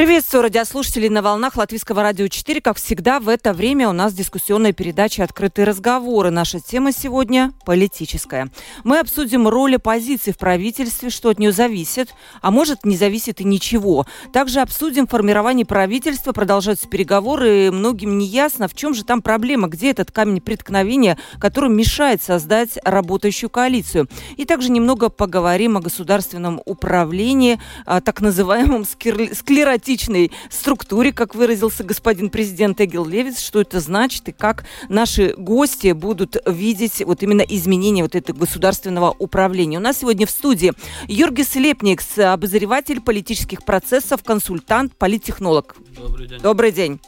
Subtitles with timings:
[0.00, 2.62] Приветствую радиослушателей на волнах Латвийского радио 4.
[2.62, 6.30] Как всегда, в это время у нас дискуссионная передача «Открытые разговоры».
[6.30, 8.48] Наша тема сегодня– политическая.
[8.82, 13.44] Мы обсудим роль оппозиции в правительстве, что от нее зависит, а может не зависит и
[13.44, 14.06] ничего.
[14.32, 19.68] Также обсудим формирование правительства, продолжаются переговоры, и многим не ясно, в чем же там проблема,
[19.68, 24.08] где этот камень преткновения, который мешает создать работающую коалицию.
[24.38, 32.30] И также немного поговорим о государственном управлении, так называемом склеротизме демократичной структуре, как выразился господин
[32.30, 38.02] президент Эгил Левиц, что это значит и как наши гости будут видеть вот именно изменения
[38.02, 39.78] вот этого государственного управления.
[39.78, 40.72] У нас сегодня в студии
[41.08, 45.74] Юргис Лепникс, обозреватель политических процессов, консультант, политтехнолог.
[45.96, 46.40] Добрый день.
[46.40, 47.00] Добрый день.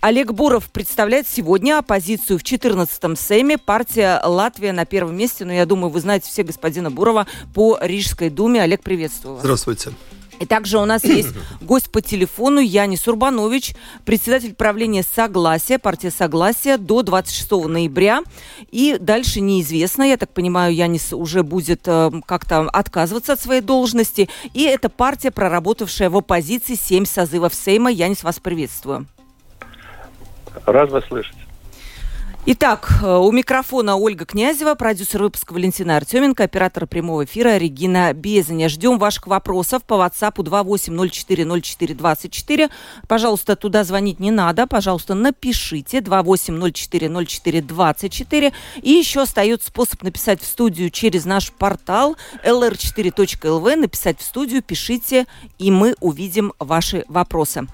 [0.00, 3.56] Олег Буров представляет сегодня оппозицию в 14-м Сейме.
[3.56, 5.44] Партия «Латвия» на первом месте.
[5.44, 8.62] Но я думаю, вы знаете все господина Бурова по Рижской думе.
[8.62, 9.42] Олег, приветствую вас.
[9.42, 9.92] Здравствуйте.
[10.38, 16.76] И также у нас есть гость по телефону Янис Урбанович, председатель правления «Согласия», партия «Согласия»
[16.78, 18.22] до 26 ноября.
[18.70, 20.02] И дальше неизвестно.
[20.02, 24.28] Я так понимаю, Янис уже будет э, как-то отказываться от своей должности.
[24.52, 27.90] И это партия, проработавшая в оппозиции 7 созывов Сейма.
[27.90, 29.06] Янис, вас приветствую.
[30.64, 31.45] Рад вас слышать.
[32.48, 38.68] Итак, э, у микрофона Ольга Князева, продюсер выпуска Валентина Артеменко, оператор прямого эфира Регина Безаня.
[38.68, 42.70] Ждем ваших вопросов по WhatsApp 28040424.
[43.08, 44.68] Пожалуйста, туда звонить не надо.
[44.68, 48.52] Пожалуйста, напишите 28040424.
[48.80, 53.74] И еще остается способ написать в студию через наш портал lr4.lv.
[53.74, 55.26] Написать в студию, пишите,
[55.58, 57.66] и мы увидим ваши вопросы.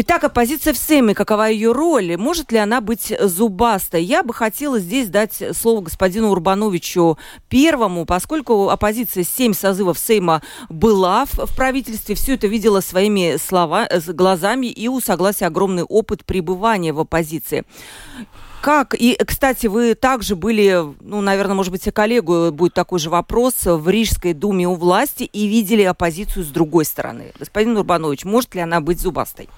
[0.00, 2.16] Итак, оппозиция в Сейме, какова ее роль?
[2.16, 4.04] Может ли она быть зубастой?
[4.04, 11.24] Я бы хотела здесь дать слово господину Урбановичу первому, поскольку оппозиция семь созывов Сейма была
[11.24, 16.24] в, в правительстве, все это видела своими слова, э, глазами, и у согласия огромный опыт
[16.24, 17.64] пребывания в оппозиции.
[18.60, 18.94] Как?
[18.96, 23.64] И, кстати, вы также были, ну, наверное, может быть, и коллегу будет такой же вопрос,
[23.64, 27.32] в Рижской думе у власти и видели оппозицию с другой стороны.
[27.36, 29.48] Господин Урбанович, может ли она быть зубастой?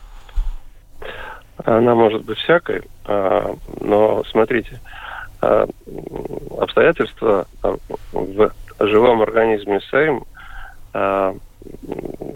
[1.65, 4.81] Она может быть всякой, а, но смотрите,
[5.43, 5.67] а,
[6.59, 7.77] обстоятельства а,
[8.13, 10.25] в живом организме СЭЙМ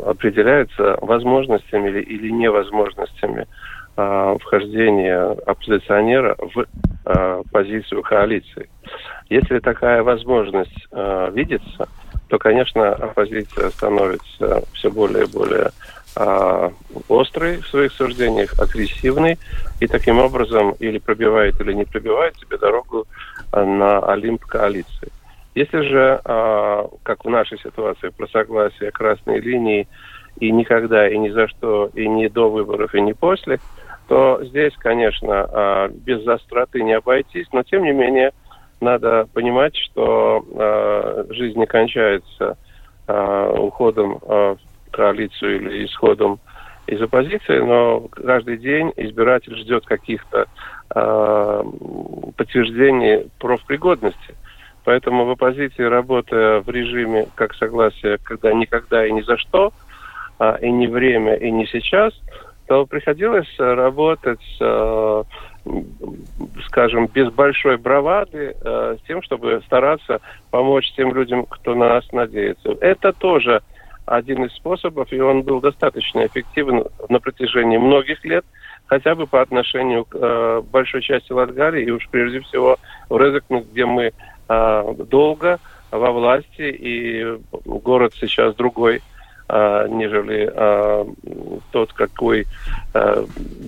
[0.07, 3.49] определяются возможностями или, или невозможностями
[3.97, 8.69] вхождения оппозиционера в позицию коалиции.
[9.31, 10.87] Если такая возможность
[11.33, 11.89] видится,
[12.29, 15.71] то, конечно, оппозиция становится все более и более
[16.17, 16.71] э,
[17.09, 19.39] острый в своих суждениях, агрессивный,
[19.81, 23.07] и таким образом или пробивает, или не пробивает себе дорогу
[23.53, 25.11] а, на Олимп коалиции.
[25.55, 29.87] Если же, э, как в нашей ситуации, про согласие красной линии
[30.41, 33.61] и никогда, и ни за что, и не до выборов, и не после,
[34.09, 38.33] то здесь, конечно, э, без остроты не обойтись, но тем не менее
[38.81, 42.57] надо понимать, что э, жизнь не кончается
[43.07, 44.57] э, уходом э,
[44.95, 46.39] коалицию или исходом
[46.87, 50.47] из оппозиции, но каждый день избиратель ждет каких-то
[50.95, 51.65] э,
[52.37, 54.35] подтверждений профпригодности.
[54.85, 59.73] Поэтому в оппозиции, работая в режиме как согласие, когда никогда и ни за что,
[60.39, 62.13] а, и не время, и не сейчас,
[62.67, 65.23] то приходилось работать, э,
[66.67, 72.13] скажем, без большой бравады, э, с тем, чтобы стараться помочь тем людям, кто на нас
[72.13, 72.77] надеется.
[72.81, 73.63] Это тоже
[74.07, 78.45] один из способов, и он был достаточно эффективен на протяжении многих лет,
[78.87, 82.77] хотя бы по отношению к э, большой части Латгалии, и уж прежде всего
[83.09, 84.13] в Резекне, где мы
[84.49, 85.59] э, долго
[85.91, 89.01] во власти, и город сейчас другой,
[89.49, 91.05] э, нежели э,
[91.73, 92.47] тот, какой
[92.93, 93.25] э,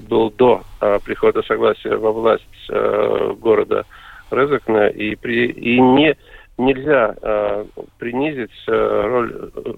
[0.09, 3.85] был до э, прихода согласия во власть э, города
[4.31, 6.17] Резекна, и, при, и не
[6.59, 7.65] нельзя э,
[7.99, 9.73] принизить э, роль э,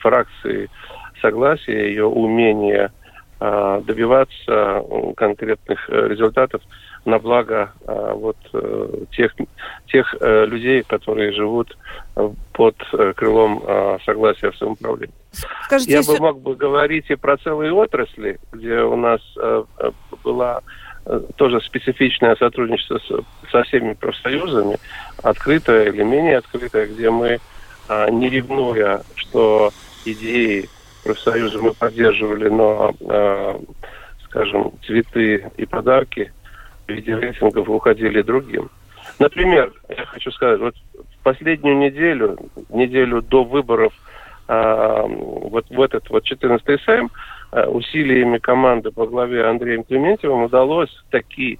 [0.00, 0.68] фракции
[1.20, 2.90] согласия, ее умение
[3.40, 4.82] э, добиваться
[5.16, 6.62] конкретных э, результатов
[7.04, 9.34] на благо э, вот э, тех
[9.86, 11.76] тех э, людей, которые живут
[12.52, 15.14] под э, крылом э, согласия в самоуправлении.
[15.64, 19.64] Скажите, Я бы мог бы говорить и про целые отрасли, где у нас э,
[20.22, 20.60] была
[21.36, 24.78] тоже специфичное сотрудничество с, со всеми профсоюзами,
[25.22, 27.38] открытое или менее открытое, где мы,
[27.88, 29.70] а, не ревнуя, что
[30.04, 30.68] идеи
[31.04, 33.60] профсоюза мы поддерживали, но, а,
[34.24, 36.32] скажем, цветы и подарки
[36.86, 38.70] в виде рейтингов уходили другим.
[39.18, 42.38] Например, я хочу сказать, вот в последнюю неделю,
[42.70, 43.92] неделю до выборов,
[44.48, 50.90] а, вот в этот вот 14-й Сайм, а, усилиями команды по главе Андреем Клементьевым удалось
[51.10, 51.58] такие,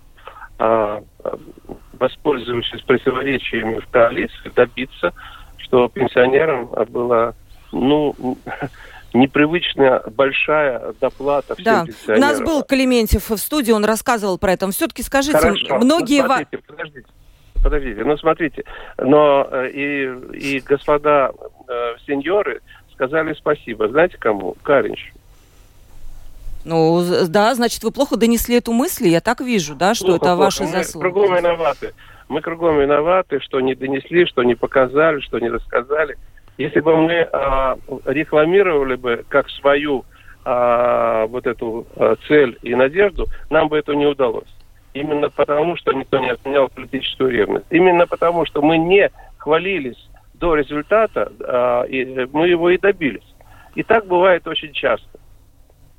[0.58, 1.02] а,
[1.93, 5.12] воспользовавшись противоречиями в коалиции, добиться,
[5.58, 7.35] что пенсионерам было,
[7.73, 8.14] ну,
[9.14, 11.85] непривычно большая доплата всем да.
[11.85, 12.19] пенсионерам.
[12.19, 14.70] У нас был Клементьев в студии, он рассказывал про это.
[14.70, 15.79] Все-таки скажите, Хорошо.
[15.79, 16.23] многие...
[16.23, 17.06] Ну, смотрите, подождите,
[17.62, 18.05] подождите.
[18.05, 18.64] Ну, смотрите,
[18.99, 21.31] но э, и, и господа
[21.69, 22.61] э, сеньоры
[22.93, 23.88] сказали спасибо.
[23.88, 24.56] Знаете кому?
[24.62, 25.13] Каринч.
[26.64, 30.26] Ну, да, значит, вы плохо донесли эту мысль, я так вижу, да, что плохо, это
[30.26, 30.38] плохо.
[30.38, 31.05] ваши заслуги.
[31.05, 31.94] Мы кругом виноваты.
[32.28, 36.16] Мы кругом виноваты, что не донесли, что не показали, что не рассказали.
[36.56, 37.76] Если бы мы а,
[38.06, 40.05] рекламировали бы как свою
[40.44, 44.49] а, вот эту а, цель и надежду, нам бы это не удалось.
[44.94, 47.66] Именно потому, что никто не отменял политическую ревность.
[47.70, 53.34] Именно потому, что мы не хвалились до результата, а, и мы его и добились.
[53.75, 55.08] И так бывает очень часто.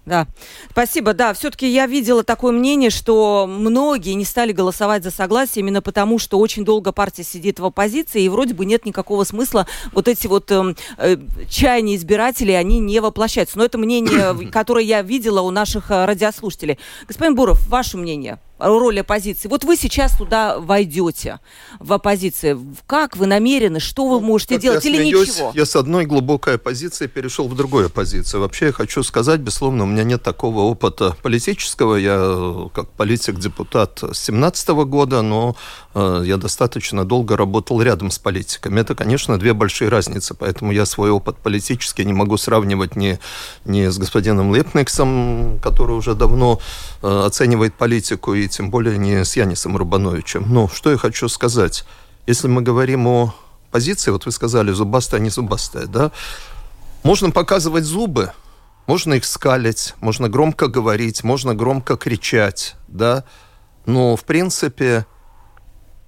[0.06, 0.28] Да,
[0.69, 1.13] спасибо.
[1.13, 6.19] Да, все-таки я видела такое мнение, что многие не стали голосовать за согласие именно потому,
[6.19, 10.28] что очень долго партия сидит в оппозиции, и вроде бы нет никакого смысла вот эти
[10.28, 11.18] вот эм, э,
[11.50, 13.57] чаяния избирателей, они не воплощаются.
[13.57, 16.78] Но это мнение, которое я видела у наших э, радиослушателей.
[17.08, 18.40] Господин Буров, ваше мнение?
[18.57, 19.48] Роль оппозиции.
[19.48, 21.40] Вот вы сейчас туда войдете,
[21.80, 22.66] в оппозицию.
[22.88, 25.52] Как вы намерены, что вы ну, можете делать я или смеюсь, ничего?
[25.54, 28.42] Я с одной глубокой оппозиции перешел в другую оппозицию.
[28.42, 31.96] Вообще я хочу сказать, безусловно, у меня нет такого опыта политического.
[31.96, 35.56] Я как политик-депутат с 17 года, но
[35.94, 38.80] э, я достаточно долго работал рядом с политиками.
[38.80, 43.19] Это, конечно, две большие разницы, поэтому я свой опыт политический не могу сравнивать ни,
[43.66, 46.60] ни с господином Лепниксом, который уже давно
[47.01, 50.45] э, оценивает политику, и тем более не с Янисом Рубановичем.
[50.47, 51.86] Но что я хочу сказать.
[52.27, 53.36] Если мы говорим о
[53.71, 56.12] позиции, вот вы сказали, зубастая, не зубастая, да,
[57.03, 58.31] можно показывать зубы,
[58.88, 63.25] можно их скалить, можно громко говорить, можно громко кричать, да,
[63.86, 65.06] но, в принципе,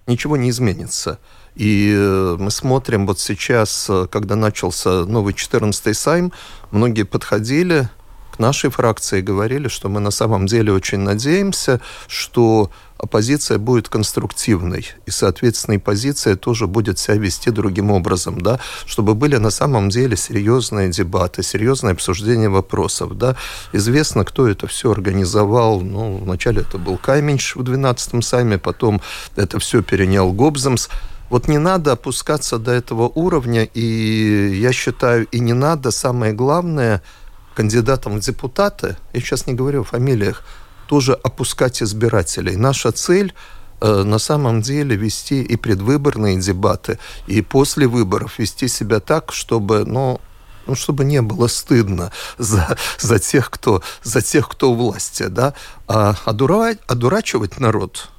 [0.08, 1.20] ничего не изменится.
[1.56, 6.32] И э, мы смотрим вот сейчас, э, когда начался новый 14-й сайм,
[6.72, 7.90] многие подходили
[8.40, 15.12] нашей фракции говорили, что мы на самом деле очень надеемся, что оппозиция будет конструктивной, и,
[15.12, 20.18] соответственно, и позиция тоже будет себя вести другим образом, да, чтобы были на самом деле
[20.18, 23.36] серьезные дебаты, серьезное обсуждение вопросов, да.
[23.74, 29.02] Известно, кто это все организовал, ну, вначале это был Кайменш в 12-м сайме, потом
[29.36, 30.90] это все перенял Гобзамс,
[31.30, 37.02] вот не надо опускаться до этого уровня, и я считаю, и не надо, самое главное–
[37.58, 40.44] кандидатам в депутаты, я сейчас не говорю о фамилиях,
[40.88, 42.56] тоже опускать избирателей.
[42.56, 43.34] Наша цель
[43.82, 49.86] э, на самом деле вести и предвыборные дебаты, и после выборов вести себя так, чтобы,
[49.86, 50.22] ну,
[50.68, 55.56] ну, чтобы не было стыдно за, за, тех, кто, за тех, кто у власти, да,
[55.88, 58.10] а одура, одурачивать народ–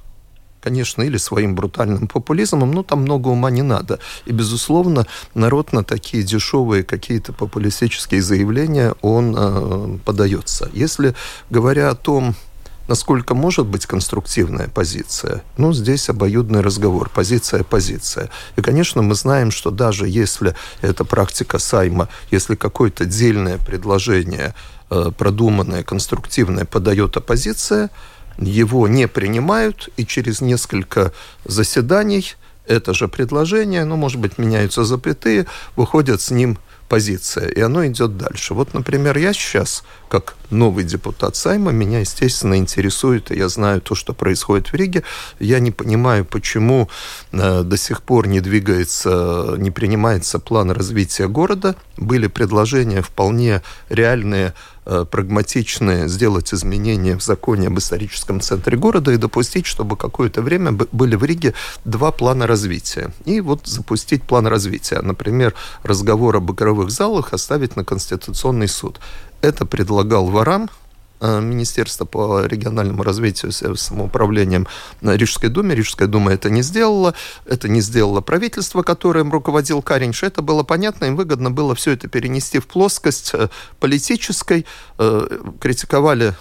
[0.61, 3.99] конечно, или своим брутальным популизмом, но там много ума не надо.
[4.25, 10.69] И, безусловно, народ на такие дешевые какие-то популистические заявления, он э, подается.
[10.73, 11.15] Если,
[11.49, 12.35] говоря о том,
[12.89, 18.29] насколько может быть конструктивная позиция, ну, здесь обоюдный разговор, позиция позиция.
[18.57, 24.55] И, конечно, мы знаем, что даже если эта практика Сайма, если какое-то дельное предложение,
[24.89, 27.89] э, продуманное, конструктивное подает оппозиция,
[28.39, 31.11] его не принимают, и через несколько
[31.45, 37.85] заседаний это же предложение, ну, может быть, меняются запятые, выходят с ним позиция, и оно
[37.85, 38.53] идет дальше.
[38.53, 43.95] Вот, например, я сейчас, как новый депутат Сайма, меня, естественно, интересует, и я знаю то,
[43.95, 45.03] что происходит в Риге.
[45.39, 46.89] Я не понимаю, почему
[47.31, 51.75] э, до сих пор не двигается, не принимается план развития города.
[51.97, 54.53] Были предложения вполне реальные
[54.91, 60.71] Э, прагматичные сделать изменения в законе об историческом центре города и допустить, чтобы какое-то время
[60.71, 61.53] были в Риге
[61.85, 63.11] два плана развития.
[63.25, 64.99] И вот запустить план развития.
[65.03, 68.99] Например, разговор об игровых залах оставить на Конституционный суд.
[69.41, 70.69] Это предлагал Варам,
[71.21, 74.67] Э, Министерство по региональному развитию самоуправлением
[75.01, 75.75] на Рижской думе.
[75.75, 77.13] Рижская дума это не сделала.
[77.45, 80.23] Это не сделало правительство, которым руководил Каринш.
[80.23, 81.05] Это было понятно.
[81.05, 84.65] Им выгодно было все это перенести в плоскость э, политической.
[84.97, 86.35] Э, критиковали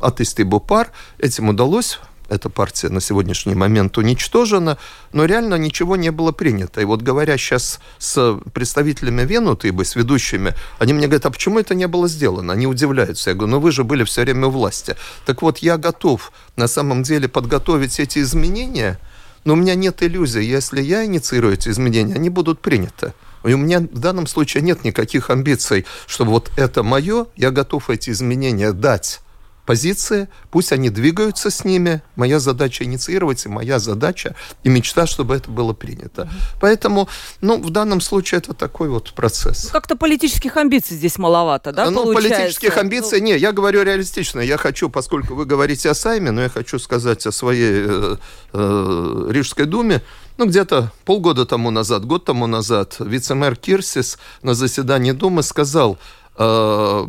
[0.00, 0.90] атеистибу пар.
[1.18, 4.78] Этим удалось эта партия на сегодняшний момент уничтожена,
[5.12, 6.80] но реально ничего не было принято.
[6.80, 11.74] И вот говоря сейчас с представителями Венутыбы, с ведущими, они мне говорят, а почему это
[11.74, 12.52] не было сделано?
[12.52, 13.30] Они удивляются.
[13.30, 14.96] Я говорю, ну вы же были все время у власти.
[15.26, 18.98] Так вот, я готов на самом деле подготовить эти изменения,
[19.44, 20.44] но у меня нет иллюзий.
[20.44, 23.14] Если я инициирую эти изменения, они будут приняты.
[23.44, 27.88] И у меня в данном случае нет никаких амбиций, чтобы вот это мое, я готов
[27.88, 29.20] эти изменения дать
[29.68, 32.00] позиции, пусть они двигаются с ними.
[32.16, 34.34] Моя задача инициировать, и моя задача
[34.64, 36.26] и мечта, чтобы это было принято.
[36.58, 37.06] Поэтому,
[37.42, 39.64] ну, в данном случае это такой вот процесс.
[39.64, 42.30] Ну, как-то политических амбиций здесь маловато, да, Ну, получается?
[42.30, 43.26] политических амбиций, ну...
[43.26, 44.40] не, я говорю реалистично.
[44.40, 48.16] Я хочу, поскольку вы говорите о Сайме, но я хочу сказать о своей э,
[48.54, 50.00] э, Рижской думе.
[50.38, 55.98] Ну, где-то полгода тому назад, год тому назад, вице-мэр Кирсис на заседании Думы сказал,
[56.40, 57.04] Э,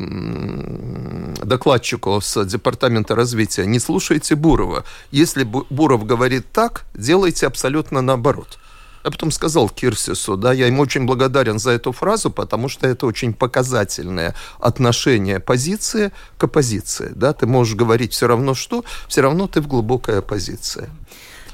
[1.49, 4.85] докладчику с Департамента развития, не слушайте Бурова.
[5.11, 8.57] Если Буров говорит так, делайте абсолютно наоборот.
[9.03, 13.05] Я потом сказал Кирсису, да, я ему очень благодарен за эту фразу, потому что это
[13.05, 17.11] очень показательное отношение позиции к оппозиции.
[17.15, 17.33] Да?
[17.33, 20.89] Ты можешь говорить все равно что, все равно ты в глубокой оппозиции.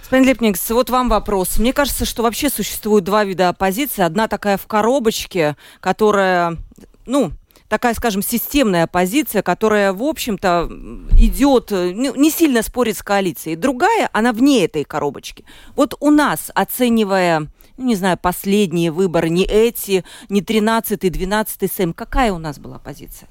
[0.02, 1.58] Господин Лепникс, вот вам вопрос.
[1.58, 4.04] Мне кажется, что вообще существует два вида оппозиции.
[4.04, 6.58] Одна такая в коробочке, которая,
[7.06, 7.32] ну,
[7.70, 10.70] такая, скажем, системная оппозиция, которая, в общем-то,
[11.18, 13.56] идет, не сильно спорит с коалицией.
[13.56, 15.46] Другая, она вне этой коробочки.
[15.76, 21.94] Вот у нас, оценивая ну, не знаю, последние выборы, не эти, не 13-й, 12-й СЭМ,
[21.94, 23.28] какая у нас была позиция?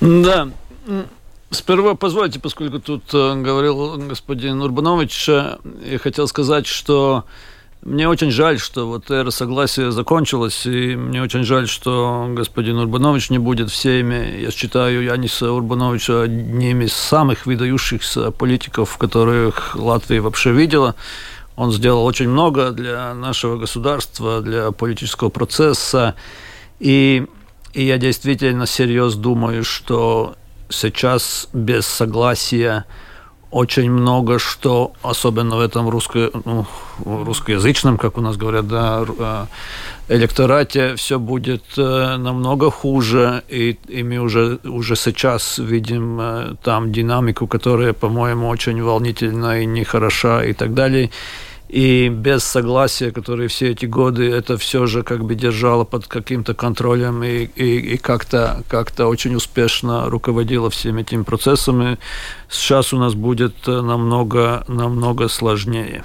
[0.00, 0.50] Да,
[1.50, 7.24] Сперва позвольте, поскольку тут э, говорил господин Урбанович, э, я хотел сказать, что
[7.82, 13.30] мне очень жаль, что вот эра согласия закончилась, и мне очень жаль, что господин Урбанович
[13.30, 14.42] не будет всеми.
[14.42, 20.94] Я считаю Яниса Урбановича одним из самых выдающихся политиков, которых Латвия вообще видела.
[21.56, 26.16] Он сделал очень много для нашего государства, для политического процесса.
[26.80, 27.26] И,
[27.72, 30.34] и я действительно серьезно думаю, что
[30.68, 32.84] сейчас без согласия
[33.50, 36.66] очень много что, особенно в этом русско, ну,
[37.04, 39.46] русскоязычном, как у нас говорят, да, э,
[40.14, 46.92] электорате, все будет э, намного хуже, и, и мы уже, уже сейчас видим э, там
[46.92, 51.10] динамику, которая, по-моему, очень волнительна и нехороша и так далее
[51.70, 56.52] и без согласия, которые все эти годы это все же как бы держало под каким-то
[56.52, 61.98] контролем и, и, и как-то как очень успешно руководило всеми этими процессами,
[62.48, 66.04] сейчас у нас будет э, намного, намного сложнее.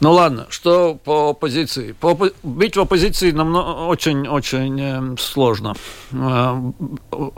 [0.00, 1.92] Ну ладно, что по оппозиции?
[1.92, 5.74] По, быть в оппозиции очень-очень э, сложно.
[6.12, 6.72] Э,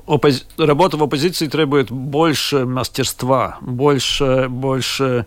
[0.07, 0.45] оппози...
[0.59, 5.27] Работа в оппозиции требует больше мастерства, больше, больше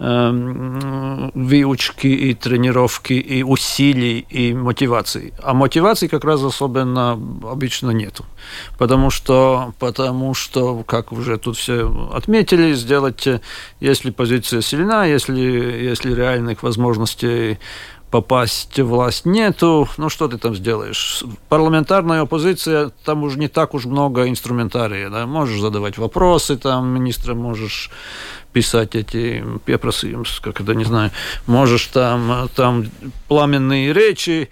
[0.00, 5.34] выучки и тренировки, и усилий, и мотивации.
[5.42, 8.24] А мотивации как раз особенно обычно нету.
[8.78, 13.28] Потому что, потому что, как уже тут все отметили, сделать,
[13.80, 17.58] если позиция сильна, если, если реальных возможностей
[18.10, 21.22] попасть в власть нету, ну что ты там сделаешь?
[21.48, 25.26] Парламентарная оппозиция, там уже не так уж много инструментария, да?
[25.26, 27.90] можешь задавать вопросы, там министра можешь
[28.52, 29.44] писать эти,
[29.80, 30.08] просто,
[30.42, 31.12] как это, не знаю,
[31.46, 32.86] можешь там, там
[33.28, 34.50] пламенные речи,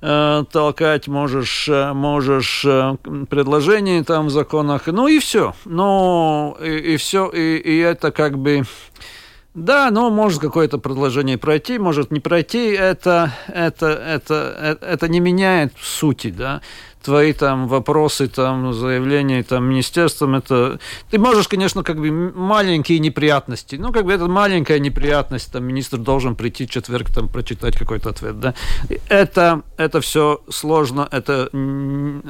[0.00, 2.96] э, толкать, можешь, э, можешь э,
[3.28, 5.54] предложения там в законах, ну и все.
[5.64, 8.62] Ну и, и все, и, и это как бы
[9.54, 12.70] да, но может какое-то предложение пройти, может не пройти.
[12.70, 16.62] Это, это, это, это, это не меняет сути, да.
[17.02, 20.78] Твои там вопросы, там заявления там министерством, это
[21.10, 25.98] ты можешь, конечно, как бы маленькие неприятности, ну как бы это маленькая неприятность, там министр
[25.98, 28.54] должен прийти в четверг там прочитать какой-то ответ, да.
[29.08, 31.50] Это это все сложно, это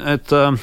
[0.07, 0.57] это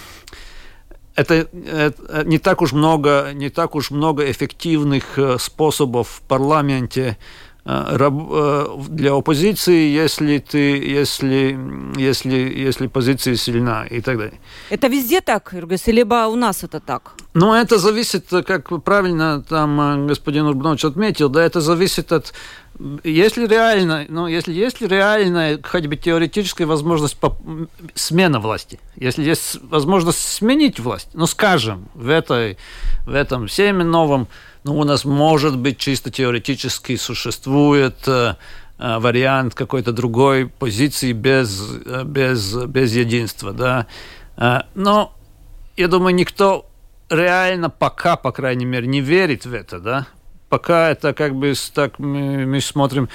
[1.20, 7.02] это, это не так уж много, не так уж много эффективных э, способов в парламенте
[7.02, 7.18] э, э,
[8.90, 11.58] для оппозиции, если ты, если,
[11.98, 14.40] если, если позиция сильна и так далее.
[14.70, 17.14] Это везде так, Иргас, либо у нас это так?
[17.34, 22.34] Ну, это зависит, как правильно там господин Урбанович отметил, да, это зависит от
[23.04, 27.38] если реально, ну, если есть реальная, хоть бы теоретическая возможность по...
[27.94, 32.58] смена власти, если есть возможность сменить власть, ну, скажем, в, этой,
[33.06, 34.30] в этом семе новом,
[34.64, 38.36] ну, у нас, может быть, чисто теоретически существует э,
[38.78, 43.88] э вариант какой-то другой позиции без, э, без, без единства, да,
[44.74, 45.14] но
[45.76, 46.66] я думаю, никто
[47.10, 50.08] реально пока, по крайней мере, не верит в это, да,
[50.50, 53.10] пока это как бы так мы, мы смотрим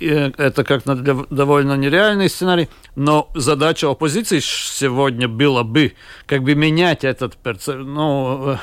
[0.00, 5.94] это как довольно нереальный сценарий, но задача оппозиции сегодня была бы
[6.26, 7.36] как бы менять этот
[7.66, 8.58] ну,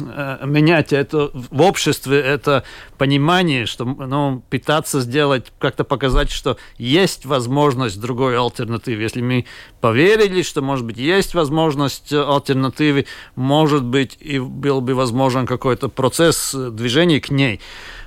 [0.00, 2.64] э, менять это в обществе это
[2.98, 9.02] понимание, что ну, пытаться сделать, как-то показать, что есть возможность другой альтернативы.
[9.02, 9.46] Если мы
[9.80, 16.54] поверили, что, может быть, есть возможность альтернативы, может быть, и был бы возможен какой-то процесс
[16.54, 17.60] движения к ней.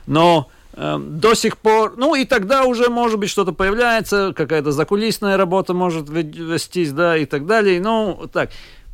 [0.06, 5.74] Но до сих пор, ну и тогда уже, может быть, что-то появляется, какая-то закулисная работа
[5.74, 8.52] может вестись, да, и так далее, ну, так.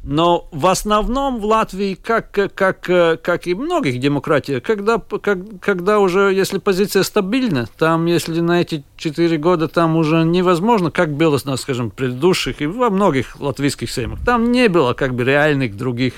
[0.08, 6.32] Но в основном в Латвии, как, как, как и многих демократиях, когда, как, когда уже,
[6.32, 11.90] если позиция стабильна, там, если на эти четыре года там уже невозможно, как было, скажем,
[11.90, 16.14] в предыдущих и во многих латвийских сеймах, там не было как бы реальных других,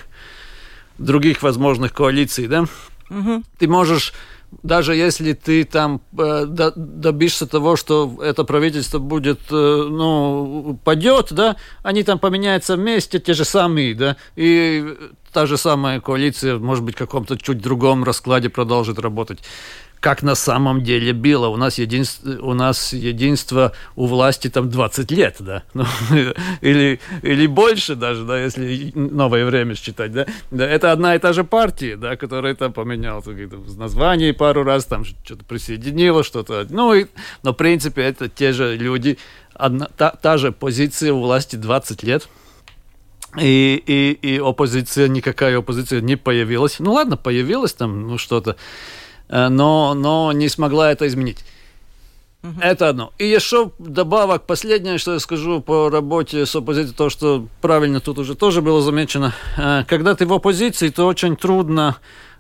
[0.97, 2.65] других возможных коалиций, да?
[3.09, 3.43] Угу.
[3.57, 4.13] Ты можешь
[4.63, 11.57] даже если ты там э, добишься того, что это правительство будет, э, ну, падет, да,
[11.83, 14.95] они там поменяются вместе, те же самые, да, и
[15.33, 19.39] та же самая коалиция, может быть, в каком-то чуть другом раскладе продолжит работать
[19.99, 21.47] как на самом деле было.
[21.47, 25.85] У нас, единство, у нас единство у власти там 20 лет, да, ну,
[26.61, 30.25] или, или больше даже, да, если новое время считать, да.
[30.51, 30.67] да.
[30.67, 33.23] Это одна и та же партия, да, которая там поменяла
[33.77, 37.05] название пару раз, там что-то присоединила, что-то, ну, и,
[37.43, 39.17] но в принципе это те же люди,
[39.53, 42.29] одна, та, та же позиция у власти 20 лет,
[43.39, 46.79] и, и, и оппозиция, никакая оппозиция не появилась.
[46.79, 48.55] Ну ладно, появилась там, ну что-то.
[49.29, 51.43] Э, но, но не смогла это изменить.
[52.43, 52.61] Угу.
[52.61, 53.13] Это одно.
[53.17, 58.19] И еще добавок, последнее, что я скажу по работе с оппозицией, то, что правильно тут
[58.19, 59.33] уже тоже было замечено.
[59.57, 61.97] Э, когда ты в оппозиции, то очень трудно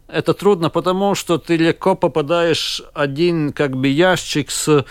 [0.07, 4.85] это трудно, потому что ты легко попадаешь один как бы ящик с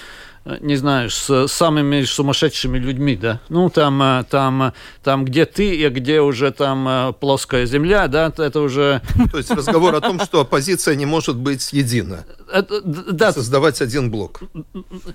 [0.61, 3.41] не знаю, с самыми сумасшедшими людьми, да.
[3.49, 8.07] Ну, там, э, там, э, там, где ты и где уже там э, плоская земля,
[8.07, 9.03] да, это уже...
[9.33, 12.25] То есть разговор о том, что оппозиция не может быть едина.
[12.53, 13.33] Это, да.
[13.33, 14.41] Создавать один блок.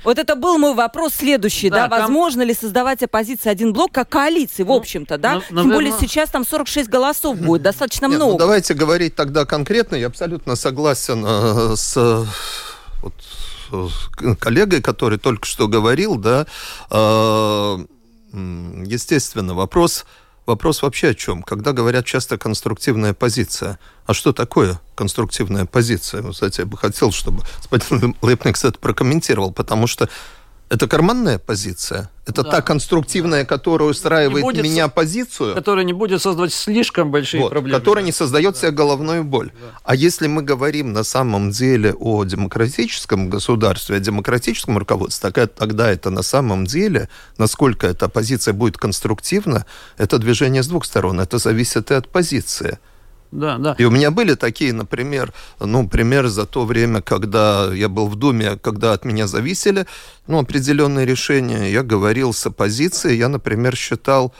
[0.03, 1.99] Вот это был мой вопрос следующий, да, да?
[2.01, 5.35] Возможно ли создавать оппозиции один блок как коалиции, в ну, общем-то, да?
[5.35, 5.63] Ну, наверное...
[5.63, 8.31] Тем более сейчас там 46 голосов будет, достаточно Нет, ну, много.
[8.33, 9.95] Ну, давайте говорить тогда конкретно.
[9.95, 11.95] Я абсолютно согласен э, с
[13.01, 13.13] вот,
[14.39, 16.45] коллегой, который только что говорил, да,
[16.89, 17.79] а,
[18.33, 20.05] естественно, вопрос,
[20.45, 21.43] вопрос вообще о чем?
[21.43, 26.29] Когда говорят часто конструктивная позиция, а что такое конструктивная позиция?
[26.29, 30.09] Кстати, я бы хотел, чтобы господин Лепникс это прокомментировал, потому что
[30.71, 32.09] это карманная позиция?
[32.25, 32.51] Это да.
[32.51, 35.53] та конструктивная, которая устраивает будет, меня позицию?
[35.53, 37.77] Которая не будет создавать слишком большие вот, проблемы.
[37.77, 38.59] Которая не создает да.
[38.61, 39.51] себе головную боль.
[39.51, 39.77] Да.
[39.83, 46.09] А если мы говорим на самом деле о демократическом государстве, о демократическом руководстве, тогда это
[46.09, 49.65] на самом деле, насколько эта позиция будет конструктивна,
[49.97, 51.19] это движение с двух сторон.
[51.19, 52.79] Это зависит и от позиции.
[53.31, 53.75] Да, да.
[53.77, 58.15] И у меня были такие, например, ну, пример за то время, когда я был в
[58.15, 59.85] Думе, когда от меня зависели,
[60.27, 61.71] ну, определенные решения.
[61.71, 64.33] Я говорил с оппозицией, я, например, считал,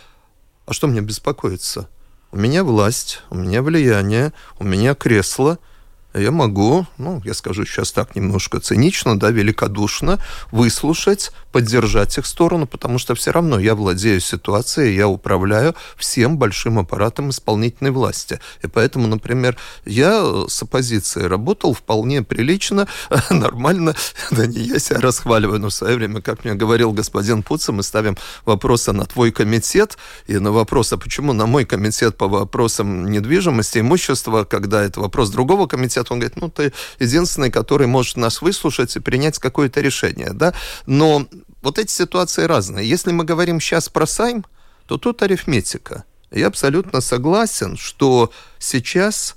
[0.66, 1.90] а что мне беспокоиться?
[2.32, 5.58] У меня власть, у меня влияние, у меня кресло–
[6.14, 10.20] я могу, ну, я скажу сейчас так немножко цинично, да, великодушно
[10.52, 16.80] выслушать, поддержать их сторону, потому что все равно я владею ситуацией, я управляю всем большим
[16.80, 18.40] аппаратом исполнительной власти.
[18.62, 22.88] И поэтому, например, я с оппозицией работал вполне прилично,
[23.30, 23.96] нормально,
[24.32, 27.84] да не я себя расхваливаю, но в свое время, как мне говорил господин Пуца, мы
[27.84, 29.98] ставим вопросы на твой комитет,
[30.28, 35.30] и на вопрос, а почему на мой комитет по вопросам недвижимости, имущества, когда это вопрос
[35.30, 39.82] другого комитета, комитет, он говорит, ну, ты единственный, который может нас выслушать и принять какое-то
[39.82, 40.54] решение, да,
[40.86, 41.28] но
[41.62, 42.90] вот эти ситуации разные.
[42.90, 44.46] Если мы говорим сейчас про Сайм,
[44.88, 46.06] то тут арифметика.
[46.32, 49.36] Я абсолютно согласен, что сейчас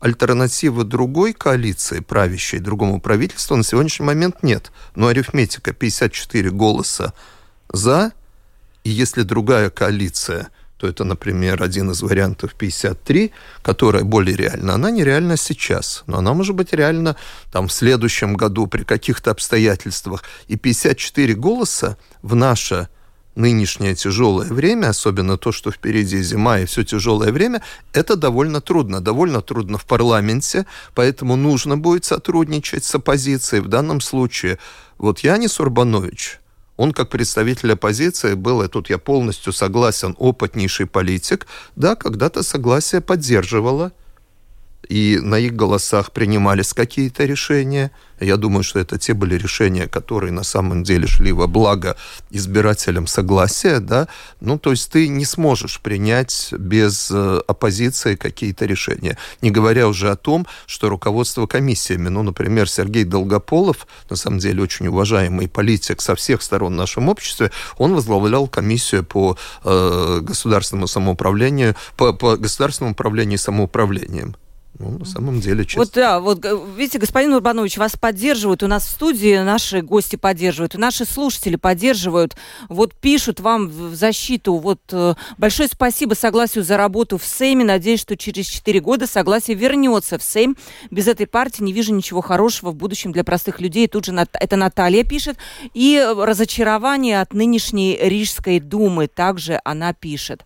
[0.00, 4.70] альтернативы другой коалиции, правящей, другому правительству на сегодняшний момент нет.
[4.94, 7.12] Но арифметика 54 голоса
[7.72, 8.12] за,
[8.84, 14.74] и если другая коалиция– то это, например, один из вариантов 53, которая более реальна.
[14.74, 17.16] Она нереальна сейчас, но она может быть реальна
[17.52, 20.22] там, в следующем году при каких-то обстоятельствах.
[20.46, 22.88] И 54 голоса в наше
[23.34, 27.60] нынешнее тяжелое время, особенно то, что впереди зима и все тяжелое время,
[27.92, 29.00] это довольно трудно.
[29.00, 30.64] Довольно трудно в парламенте,
[30.94, 33.62] поэтому нужно будет сотрудничать с оппозицией.
[33.62, 34.58] В данном случае
[34.96, 36.38] вот Янис Урбанович–
[36.78, 43.00] Он как представитель оппозиции был, и тут я полностью согласен, опытнейший политик, да, когда-то согласие
[43.00, 43.92] поддерживало
[44.88, 47.90] и на их голосах принимались какие-то решения.
[48.20, 51.96] Я думаю, что это те были решения, которые на самом деле шли во благо
[52.30, 54.08] избирателям согласия, да.
[54.40, 59.16] Ну, то есть ты не сможешь принять без э, оппозиции какие-то решения.
[59.40, 64.62] Не говоря уже о том, что руководство комиссиями, ну, например, Сергей Долгополов, на самом деле
[64.62, 70.88] очень уважаемый политик со всех сторон в нашем обществе, он возглавлял комиссию по э, государственному
[70.88, 74.34] самоуправлению, по, по государственному управлению самоуправлением.
[74.78, 75.82] Ну, на самом деле, честно.
[75.82, 80.74] Вот да, вот видите, господин Урбанович, вас поддерживают, у нас в студии наши гости поддерживают,
[80.74, 82.36] наши слушатели поддерживают,
[82.68, 88.00] вот пишут вам в защиту, вот э, большое спасибо согласию за работу в Сейме, надеюсь,
[88.00, 90.56] что через 4 года согласие вернется в Сейм.
[90.92, 93.88] Без этой партии не вижу ничего хорошего в будущем для простых людей.
[93.88, 95.38] Тут же это Наталья пишет.
[95.74, 100.44] И разочарование от нынешней Рижской думы также она пишет.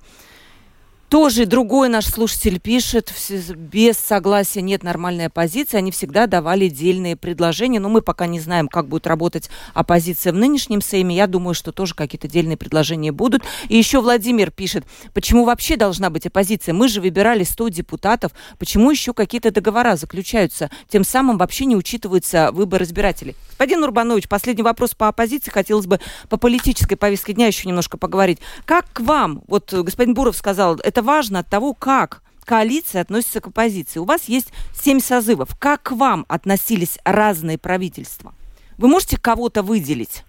[1.12, 3.12] Тоже другой наш слушатель пишет,
[3.54, 8.66] без согласия нет нормальной оппозиции, они всегда давали дельные предложения, но мы пока не знаем,
[8.66, 13.42] как будет работать оппозиция в нынешнем Сейме, я думаю, что тоже какие-то дельные предложения будут.
[13.68, 16.72] И еще Владимир пишет, почему вообще должна быть оппозиция?
[16.72, 20.70] Мы же выбирали 100 депутатов, почему еще какие-то договора заключаются?
[20.88, 23.36] Тем самым вообще не учитывается выбор избирателей.
[23.50, 28.38] Господин Урбанович, последний вопрос по оппозиции, хотелось бы по политической повестке дня еще немножко поговорить.
[28.64, 33.48] Как к вам, вот господин Буров сказал, это важно от того, как коалиция относится к
[33.48, 34.00] оппозиции.
[34.00, 35.56] У вас есть семь созывов.
[35.58, 38.34] Как к вам относились разные правительства?
[38.78, 40.24] Вы можете кого-то выделить?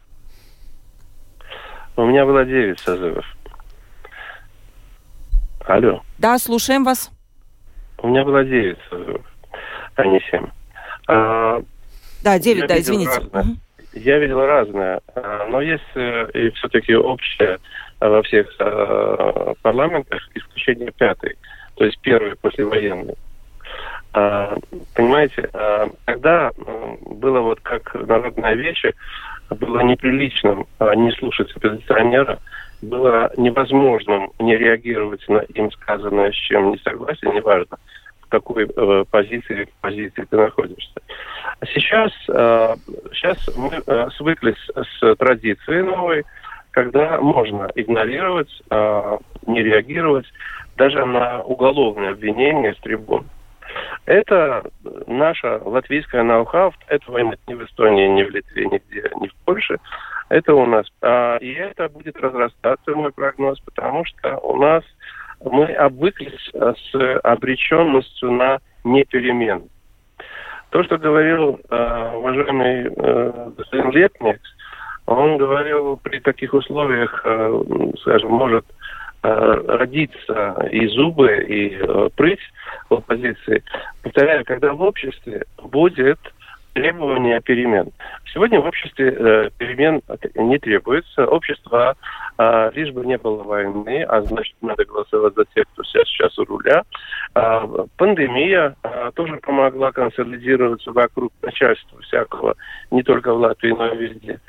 [1.96, 3.26] У меня было девять созывов.
[5.66, 6.02] Алло.
[6.18, 7.12] Да, слушаем вас.
[8.00, 9.26] У меня было девять созывов,
[9.96, 10.48] а не семь.
[11.08, 11.62] А,
[12.24, 13.12] да, девять, да, извините.
[13.12, 13.42] Разное.
[13.42, 13.58] Угу.
[13.94, 17.60] Я видел разное, а, но есть э, и все-таки общее
[18.10, 21.36] во всех э, парламентах, исключение пятой,
[21.76, 23.16] то есть первый послевоенный.
[24.14, 24.56] А,
[24.96, 26.52] понимаете, а, тогда
[27.02, 28.86] было вот как народная вещь,
[29.50, 32.40] было неприличным а, не слушать оппозиционера,
[32.82, 37.78] было невозможным не реагировать на им сказанное, с чем не согласен, неважно,
[38.22, 41.02] в какой э, позиции, позиции ты находишься.
[41.60, 42.76] А сейчас, э,
[43.14, 46.24] сейчас мы э, свыклись с традицией новой,
[46.74, 50.26] когда можно игнорировать, э, не реагировать
[50.76, 53.26] даже на уголовные обвинения с трибун.
[54.06, 54.64] Это
[55.08, 59.78] наша латвийская ноу-хау, этого нет ни в Эстонии, ни в Литве, нигде, ни в Польше.
[60.30, 60.88] Это у нас.
[61.02, 64.84] А, и это будет разрастаться, мой прогноз, потому что у нас
[65.44, 69.70] мы обвыклись с обреченностью на неперемен.
[70.72, 74.53] То, что говорил э, уважаемый э, господин Лепникс,
[75.06, 77.64] он говорил, при таких условиях, э,
[78.02, 78.66] скажем, может
[79.22, 82.40] э, родиться и зубы, и э, прыть
[82.90, 83.64] в оппозиции.
[84.02, 86.20] Повторяю, когда в обществе будет
[86.74, 87.92] требования перемен.
[88.34, 90.02] Сегодня в обществе перемен
[90.34, 91.28] не требуется.
[91.28, 91.96] Общество,
[92.74, 96.82] лишь бы не было войны, а значит, надо голосовать за тех, кто сейчас у руля.
[97.96, 98.76] Пандемия
[99.14, 102.56] тоже помогла консолидироваться вокруг начальства всякого,
[102.90, 104.40] не только в Латвии, но и везде.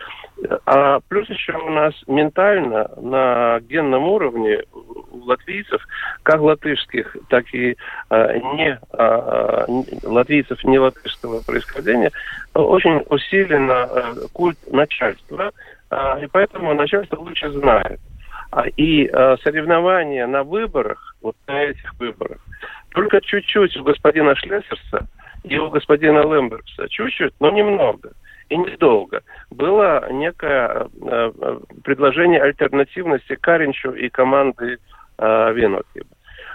[0.66, 5.80] А плюс еще у нас ментально на генном уровне у латвийцев,
[6.22, 7.76] как латышских, так и
[8.10, 9.66] э, не э,
[10.02, 12.10] латвийцев не латышского происхождения,
[12.52, 15.52] очень усиленно э, культ начальства,
[15.90, 18.00] э, и поэтому начальство лучше знает.
[18.76, 22.38] И э, соревнования на выборах, вот на этих выборах,
[22.90, 25.06] только чуть-чуть у господина Шлессерса
[25.44, 28.10] и у господина Лембергса, чуть-чуть, но немного–
[28.54, 29.22] и недолго.
[29.50, 31.32] Было некое э,
[31.82, 34.78] предложение альтернативности Каринчу и команды
[35.18, 36.06] э, Венокиба.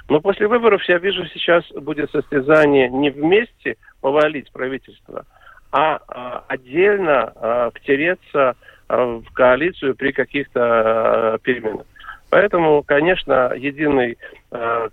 [0.08, 5.26] Но после выборов, я вижу, сейчас будет состязание не вместе повалить правительство,
[5.72, 8.56] а, а отдельно а, втереться
[8.88, 11.86] а, в коалицию при каких-то переменах.
[12.32, 14.18] Поэтому, конечно, единой
[14.52, 14.90] э,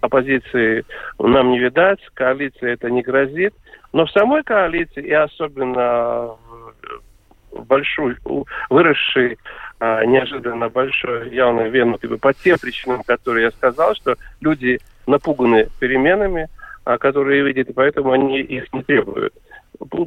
[0.00, 0.84] оппозиции
[1.20, 3.54] нам не видать, коалиции это не грозит.
[3.94, 6.36] Но в самой коалиции, и особенно
[7.52, 8.16] в большой,
[8.68, 9.38] выросший
[9.78, 15.68] а, неожиданно большой явный вену, типа, по тем причинам, которые я сказал, что люди напуганы
[15.78, 16.48] переменами,
[16.84, 19.32] а, которые видят, и поэтому они их не требуют.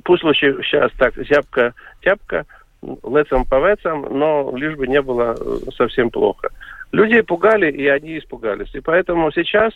[0.04, 2.46] Пусть лучше сейчас так, зябка-тяпка,
[2.82, 6.50] лецом по вецам, но лишь бы не было э, совсем плохо.
[6.92, 8.76] Людей пугали, и они испугались.
[8.76, 9.72] И поэтому сейчас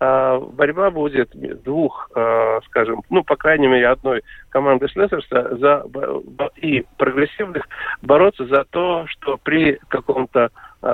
[0.00, 1.30] борьба будет
[1.62, 2.10] двух,
[2.66, 5.84] скажем, ну, по крайней мере, одной команды Шлессерса за,
[6.56, 7.68] и прогрессивных
[8.00, 10.48] бороться за то, что при каком-то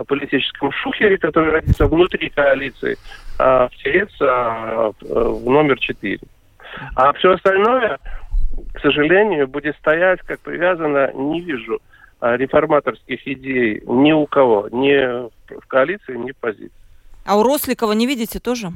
[0.08, 2.96] политическом шухере, который родится внутри коалиции,
[3.36, 6.20] втереться в номер четыре.
[6.96, 7.98] А все остальное,
[8.74, 11.80] к сожалению, будет стоять, как привязано, не вижу
[12.20, 16.72] реформаторских идей ни у кого, ни в коалиции, ни в позиции.
[17.26, 18.68] А у Росликова не видите тоже?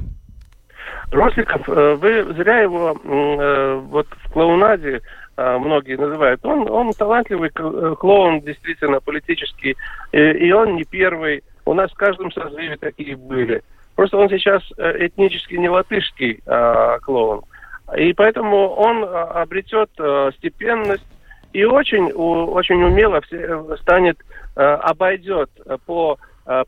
[1.11, 5.01] Росликов, э, вы зря его э, вот в клоунаде
[5.37, 6.45] э, многие называют.
[6.45, 9.77] Он, он талантливый клоун, действительно, политический.
[10.11, 11.43] И он не первый.
[11.65, 13.61] У нас в каждом созыве такие были.
[13.95, 17.43] Просто он сейчас этнически не латышский а, клоун.
[17.95, 19.91] И поэтому он обретет
[20.37, 21.05] степенность
[21.53, 23.21] и очень, очень умело
[23.77, 24.17] станет,
[24.55, 25.51] обойдет
[25.85, 26.17] по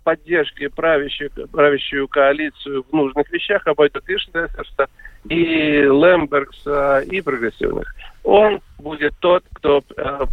[0.04, 4.88] поддержки правящую, правящую коалицию в нужных вещах обойдет и Штессерса,
[5.30, 7.94] и Лембергса, и прогрессивных.
[8.24, 10.26] Он будет тот, кто э,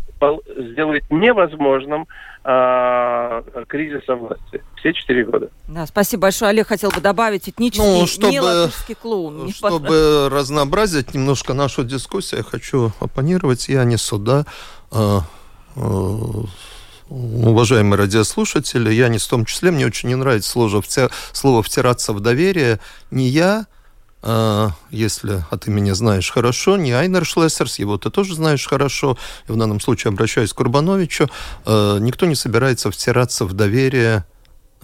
[0.56, 2.06] сделает невозможным
[2.44, 4.62] э, кризиса власти.
[4.76, 5.50] Все четыре года.
[5.68, 6.50] Да, спасибо большое.
[6.50, 9.46] Олег хотел бы добавить этнический, ну, чтобы, не латышский клоун.
[9.46, 13.68] Не чтобы разнообразить немножко нашу дискуссию, я хочу оппонировать.
[13.68, 14.44] Я не суда.
[14.92, 15.18] Э,
[15.76, 15.80] э,
[17.10, 20.82] уважаемые радиослушатели, я не в том числе, мне очень не нравится слово,
[21.32, 22.78] слово «втираться в доверие».
[23.10, 23.66] Не я,
[24.22, 29.18] а, если а ты меня знаешь хорошо, не Айнер Шлессерс, его ты тоже знаешь хорошо,
[29.48, 31.28] и в данном случае обращаюсь к Курбановичу,
[31.64, 34.24] а, никто не собирается втираться в доверие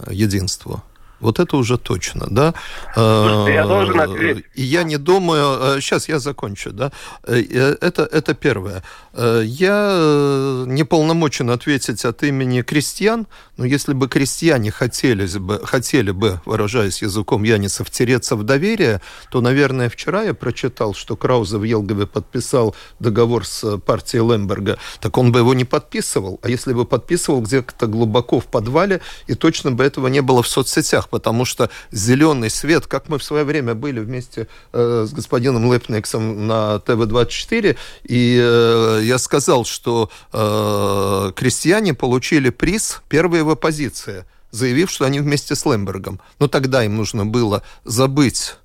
[0.09, 0.83] единству.
[1.19, 2.53] Вот это уже точно, да.
[2.93, 4.45] Слушайте, я должен ответить.
[4.55, 5.81] И я не думаю...
[5.81, 6.91] Сейчас я закончу, да.
[7.23, 7.41] Э,
[7.81, 8.83] это, это первое.
[9.13, 13.27] Э, я э, не полномочен ответить от имени крестьян,
[13.57, 19.01] но если бы крестьяне хотели бы, хотели бы выражаясь языком Яниса, втереться в доверие,
[19.31, 25.17] то, наверное, вчера я прочитал, что Краузе в Елгове подписал договор с партией Лемберга, так
[25.17, 26.39] он бы его не подписывал.
[26.43, 30.47] А если бы подписывал где-то глубоко в подвале, и точно бы этого не было в
[30.47, 35.71] соцсетях, потому что зеленый свет, как мы в свое время были вместе э, с господином
[35.71, 44.25] Лепниксом на ТВ-24, и э, я сказал, что э, крестьяне получили приз первой его позиции,
[44.51, 46.19] заявив, что они вместе с Лембергом.
[46.39, 48.55] Но тогда им нужно было забыть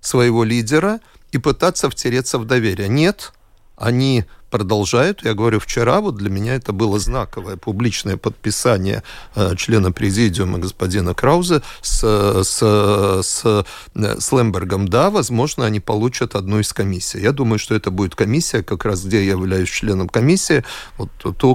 [0.00, 1.00] своего лидера
[1.32, 2.88] и пытаться втереться в доверие.
[2.88, 3.32] Нет,
[3.76, 5.24] они продолжают.
[5.24, 9.02] Я говорю, вчера вот для меня это было знаковое публичное подписание
[9.34, 12.02] э, члена президиума господина Крауза с,
[12.44, 14.88] с, с, с Лембергом.
[14.88, 17.20] Да, возможно, они получат одну из комиссий.
[17.20, 20.64] Я думаю, что это будет комиссия, как раз где я являюсь членом комиссии,
[20.98, 21.54] вот то,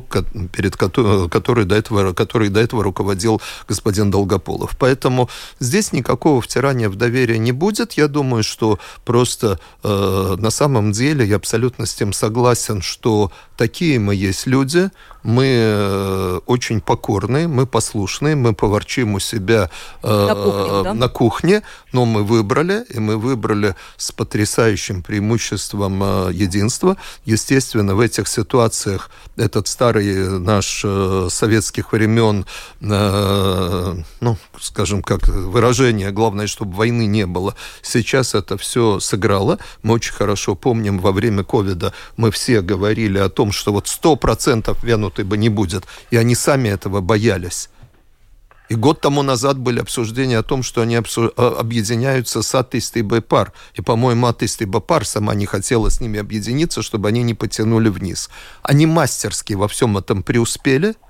[0.53, 4.77] перед которой до этого, который до этого руководил господин Долгополов.
[4.79, 5.29] Поэтому
[5.59, 7.93] здесь никакого втирания в доверие не будет.
[7.93, 13.99] Я думаю, что просто э, на самом деле я абсолютно с тем согласен, что такие
[13.99, 14.89] мы есть люди,
[15.25, 19.71] мы э, очень покорные, мы послушные, мы поворчим у себя
[20.03, 20.93] э, на, кухне, да?
[20.93, 26.97] на кухне, но мы выбрали, и мы выбрали с потрясающим преимуществом э, единства.
[27.25, 32.45] Естественно, в этих ситуациях этот старый наш э, советских времен,
[32.81, 37.55] э, ну, скажем, как выражение, главное, чтобы войны не было.
[37.81, 39.57] Сейчас это все сыграло.
[39.81, 44.77] Мы очень хорошо помним, во время ковида мы все говорили о том, что вот 100%
[44.83, 45.85] венут бы не будет.
[46.11, 47.69] И они сами этого боялись.
[48.67, 51.31] И год тому назад были обсуждения о том, что они обсу...
[51.37, 53.53] А, объединяются с атеистой Бэпар.
[53.75, 58.29] И, по-моему, атеистой Бэпар сама не хотела с ними объединиться, чтобы они не потянули вниз.
[58.63, 60.95] Они мастерски во всем этом преуспели–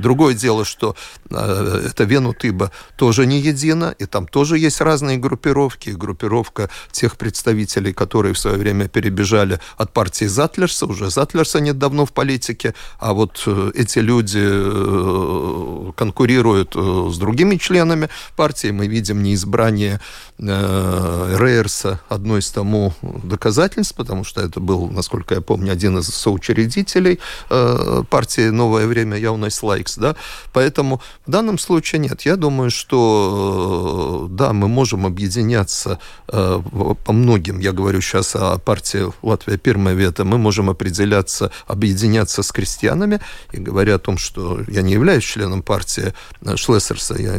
[0.00, 0.96] Другое дело, что
[1.30, 5.90] э, эта Венутыба тоже не едина, и там тоже есть разные группировки.
[5.90, 12.06] Группировка тех представителей, которые в свое время перебежали от партии Затлерса, уже Затлерса нет давно
[12.06, 18.70] в политике, а вот э, эти люди э, конкурируют э, с другими членами партии.
[18.70, 20.00] Мы видим неизбрание
[20.38, 26.06] э, Рейерса одно из тому доказательств, потому что это был, насколько я помню, один из
[26.08, 30.16] соучредителей э, партии «Новое время» Яунайс Контекст, да,
[30.52, 32.22] поэтому в данном случае нет.
[32.22, 35.98] Я думаю, что э, да, мы можем объединяться
[36.28, 36.60] э,
[37.04, 42.52] по многим, я говорю сейчас о партии Латвия Первая Вета, мы можем определяться, объединяться с
[42.52, 43.20] крестьянами,
[43.52, 46.12] и говоря о том, что я не являюсь членом партии
[46.56, 47.32] Шлессерса, я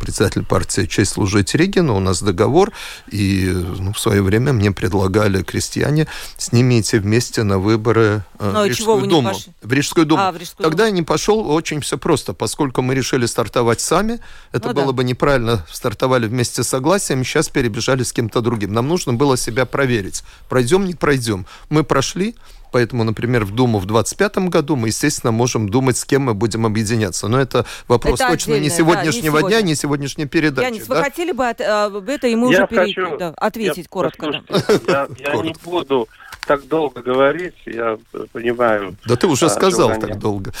[0.00, 2.72] председатель партии «Честь служить Регину», у нас договор,
[3.10, 8.50] и ну, в свое время мне предлагали крестьяне с ними идти вместе на выборы э,
[8.50, 9.32] в Рижскую Думу.
[9.62, 10.22] В Рижскую Думу.
[10.22, 10.94] А, в Рижскую Тогда Думу.
[10.94, 12.34] я не пошел очень все просто.
[12.34, 14.20] Поскольку мы решили стартовать сами,
[14.52, 14.92] это ну, было да.
[14.92, 15.64] бы неправильно.
[15.70, 18.72] Стартовали вместе с согласием, сейчас перебежали с кем-то другим.
[18.72, 20.22] Нам нужно было себя проверить.
[20.48, 21.46] Пройдем, не пройдем.
[21.70, 22.34] Мы прошли,
[22.72, 26.66] Поэтому, например, в Думу в 2025 году мы, естественно, можем думать, с кем мы будем
[26.66, 27.26] объединяться.
[27.26, 30.66] Но это вопрос это точно не сегодняшнего да, не дня, не сегодняшней передачи.
[30.66, 30.96] Янис, да?
[30.96, 34.26] вы хотели бы от, об это ему я уже хочу, да, ответить я, коротко?
[34.86, 36.08] Я, я не буду
[36.46, 37.98] так долго говорить, я
[38.32, 38.96] понимаю.
[39.04, 40.52] Да ты уже сказал так долго.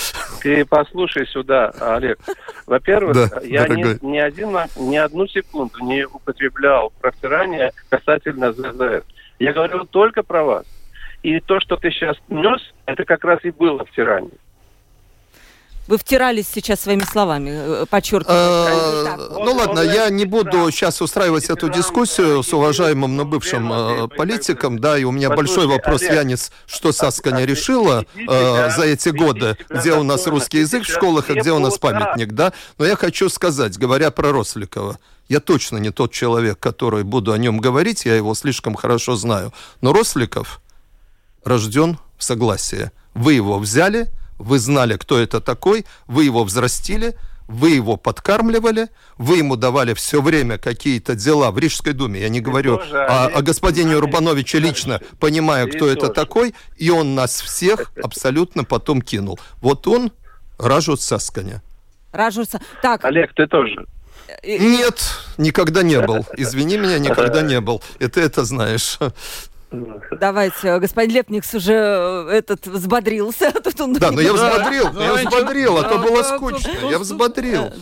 [0.42, 0.64] Ты
[1.16, 2.18] послушай сюда, Олег.
[2.66, 9.04] Во-первых, да, я ни, ни, один, ни одну секунду не употреблял протирание касательно ЗЗС.
[9.38, 10.64] Я говорил только про вас.
[11.22, 14.30] И то, что ты сейчас нес, это как раз и было втирание.
[15.86, 18.36] Вы втирались сейчас своими словами, э, подчеркиваю.
[18.36, 24.08] А, ну ладно, я не буду сейчас устраивать эту дискуссию с уважаемым, но бывшим э,
[24.08, 29.56] политиком, да, и у меня большой вопрос, Янис, что Сасканя решила э, за эти годы,
[29.68, 32.52] где у нас русский язык в школах, и где у нас памятник, да.
[32.78, 37.38] Но я хочу сказать, говоря про Росликова, я точно не тот человек, который буду о
[37.38, 39.52] нем говорить, я его слишком хорошо знаю.
[39.80, 40.60] Но Росликов
[41.44, 42.90] рожден в согласии.
[43.14, 47.14] Вы его взяли, вы знали, кто это такой, вы его взрастили,
[47.48, 52.20] вы его подкармливали, вы ему давали все время какие-то дела в Рижской думе.
[52.20, 57.14] Я не говорю тоже, о, о господине Рубановиче лично, понимая, кто это такой, и он
[57.14, 59.38] нас всех абсолютно потом кинул.
[59.60, 60.10] Вот он
[60.58, 61.62] Ражут Сасканя.
[62.12, 62.60] Ражутся.
[62.82, 63.04] Так.
[63.04, 63.86] Олег, ты тоже.
[64.42, 65.00] Нет,
[65.38, 66.26] никогда не был.
[66.36, 67.82] Извини меня, никогда не был.
[67.98, 68.98] И ты это знаешь.
[69.70, 73.52] Давайте, господин Лепникс уже э, этот взбодрился.
[73.64, 73.92] Тут он...
[73.94, 76.70] Да, но я взбодрил, я взбодрил, а то было скучно.
[76.88, 77.72] Я взбодрил.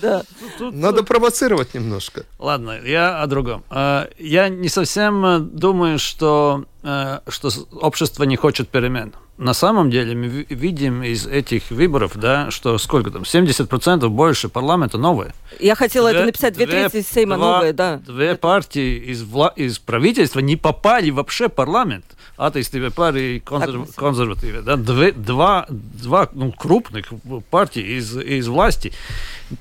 [0.61, 2.25] Надо провоцировать немножко.
[2.39, 3.65] Ладно, я о другом.
[3.69, 9.91] А, я не совсем э, думаю, что, э, что общество не хочет перемен на самом
[9.91, 15.33] деле мы видим из этих выборов, да, что сколько там, 70% больше парламента новые.
[15.59, 18.01] Я хотела две, это написать, две, трети из Сейма два, новые, да.
[18.07, 22.05] Две партии из, вла- из правительства не попали вообще в парламент.
[22.37, 23.95] Атеистиве партии и консерв...
[23.95, 24.61] консервативе.
[24.61, 27.07] Да, две, два, два ну, крупных
[27.51, 28.93] партии из, из власти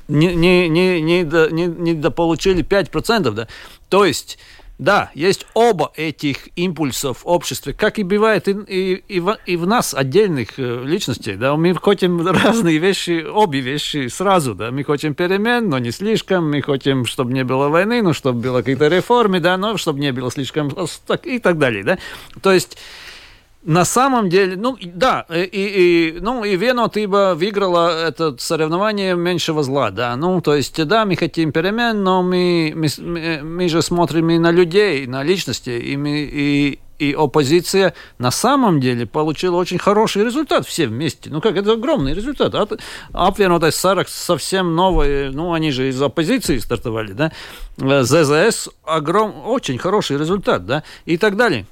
[0.07, 3.31] не, не, не, не, не, не, не дополучили 5%.
[3.31, 3.47] Да.
[3.89, 4.38] То есть
[4.84, 9.56] да, есть оба этих импульсов в обществе, как и бывает и, и, и, в, и
[9.56, 11.36] в нас, отдельных э, личностей.
[11.36, 11.56] Да?
[11.56, 14.56] Мы хотим разные вещи, обе вещи сразу.
[14.56, 14.72] Да?
[14.72, 16.52] Мы хотим перемен, но не слишком.
[16.52, 19.56] Мы хотим, чтобы не было войны, но чтобы было какие-то реформы, да?
[19.56, 20.67] но чтобы не было слишком
[21.24, 21.86] и так далее.
[21.86, 21.98] Да?
[22.41, 22.78] То есть
[23.65, 29.89] на самом деле, ну да, и, и, ну, и Веноtība выиграла это соревнование меньшего зла,
[29.89, 30.15] да.
[30.17, 34.52] Ну, то есть, да, мы хотим перемен, но мы, мы, мы же смотрим и на
[34.52, 40.67] людей, на личности, и, мы, и, и оппозиция на самом деле получила очень хороший результат
[40.67, 41.30] все вместе.
[41.30, 42.54] Ну как, это огромный результат.
[43.13, 47.32] Apvienotais saraksts совсем новые, ну они же из оппозиции стартовали, да.
[47.78, 51.65] ЗЗС огром, очень хороший результат, да, и так далее.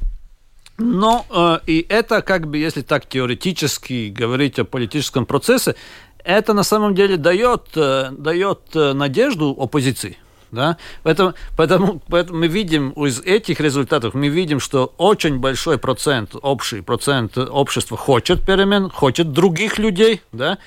[0.81, 5.75] Но э, и это как бы, если так теоретически говорить о политическом процессе,
[6.23, 10.17] это на самом деле дает, э, дает э, надежду оппозиции.
[10.51, 10.77] Да?
[11.03, 16.81] Поэтому, поэтому, поэтому мы видим из этих результатов, мы видим, что очень большой процент, общий
[16.81, 20.57] процент общества хочет перемен, хочет других людей, да,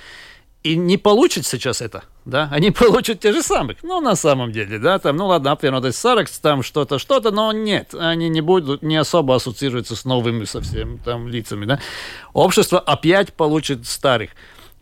[0.62, 4.78] и не получит сейчас это, да, они получат те же самых, ну, на самом деле,
[4.78, 8.96] да, там, ну, ладно, apvienotais saraksts, там что-то, что-то, но нет, они не будут, не
[8.96, 11.80] особо ассоциируются с новыми совсем там лицами, да.
[12.32, 14.30] Общество опять получит старых.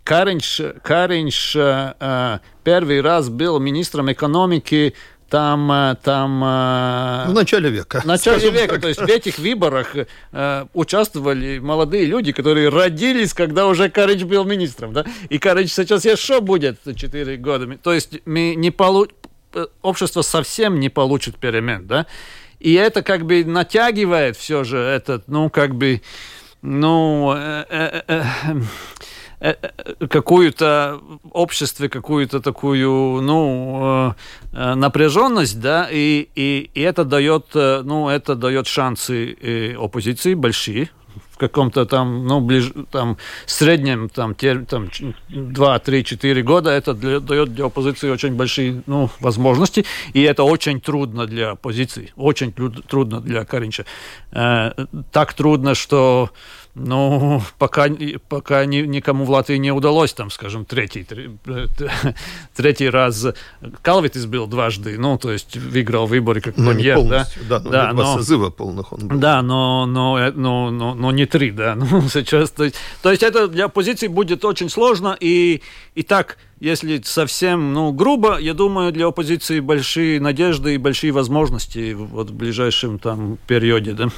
[0.05, 4.95] Каринч, Каринч э, э, первый раз был министром экономики
[5.33, 6.45] там, э, там...
[6.45, 8.03] Э, в начале века.
[8.03, 8.75] В начале века.
[8.75, 8.83] Так.
[8.83, 14.45] То есть в этих выборах э, участвовали молодые люди, которые родились, когда уже Карыч был
[14.45, 14.93] министром.
[14.93, 15.07] Да?
[15.31, 17.79] И Карыч сейчас еще будет 4 года.
[17.79, 19.07] То есть мы не полу...
[19.55, 21.87] Э, общество совсем не получит перемен.
[21.87, 22.05] Да?
[22.61, 26.03] И это как бы натягивает все же этот, ну, как бы,
[26.61, 27.33] ну...
[27.35, 28.61] Э, э, э, Э, э,
[30.09, 31.01] какую-то
[31.33, 34.15] обществе, какую-то такую, ну,
[34.53, 40.91] э, напряженность, да, и, и, и это дает, ну, это дает шансы оппозиции большие,
[41.31, 44.89] в каком-то там, ну, ближ, там, среднем, там, те, там
[45.29, 50.45] 2, 3, 4 года, это для, дает для оппозиции очень большие, ну, возможности, и это
[50.45, 53.85] очень трудно для оппозиции, очень трудно для Каринча.
[54.33, 54.73] Э,
[55.11, 56.31] так трудно, что
[56.75, 57.87] ну, пока,
[58.31, 61.07] пока ни, никому в Латвии не удалось, там, скажем, третий,
[62.57, 63.27] третий раз.
[63.83, 67.27] Калвитис был дважды, ну, то есть выиграл выборы как но премьер, да?
[67.47, 69.19] Да, но да, но, созыва полных он был.
[69.19, 73.11] Да, но, но, э, но, но, но не три, да, ну, сейчас, то есть, то
[73.11, 75.61] есть это для оппозиции будет очень сложно, и,
[75.95, 81.93] и так, если совсем, ну, грубо, я думаю, для оппозиции большие надежды и большие возможности
[81.93, 84.09] вот в ближайшем там периоде, да.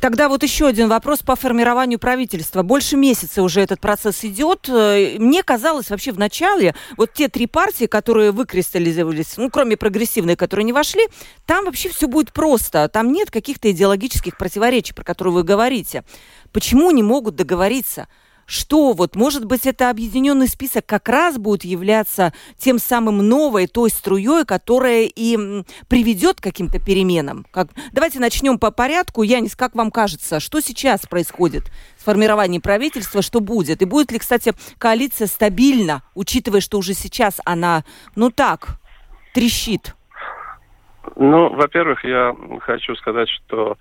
[0.00, 2.62] Тогда вот еще один вопрос по формированию правительства.
[2.62, 4.68] Больше месяца уже этот процесс идет.
[4.68, 10.36] Э, мне казалось вообще в начале, вот те три партии, которые выкристаллизовались, ну, кроме прогрессивной,
[10.36, 11.06] которые не вошли,
[11.46, 12.88] там вообще все будет просто.
[12.88, 16.04] Там нет каких-то идеологических противоречий, про которые вы говорите.
[16.52, 18.06] Почему не могут договориться?
[18.46, 23.90] Что вот, может быть, это объединенный список как раз будет являться тем самым новой, той
[23.90, 27.46] струей, которая и приведет к каким-то переменам.
[27.50, 27.68] Как...
[27.92, 29.22] Давайте начнем по порядку.
[29.22, 33.82] Янис, как вам кажется, что сейчас происходит с формированием правительства, что будет?
[33.82, 37.84] И будет ли, кстати, коалиция стабильна, учитывая, что уже сейчас она,
[38.16, 38.80] ну так,
[39.32, 39.94] трещит?
[41.16, 43.76] Ну, во-первых, я хочу сказать, что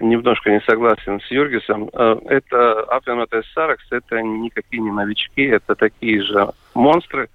[0.00, 1.90] немножко не согласен с Юргисом.
[1.92, 7.28] Э, это Апвенотес Саракс, это никакие не новички, это такие же монстры.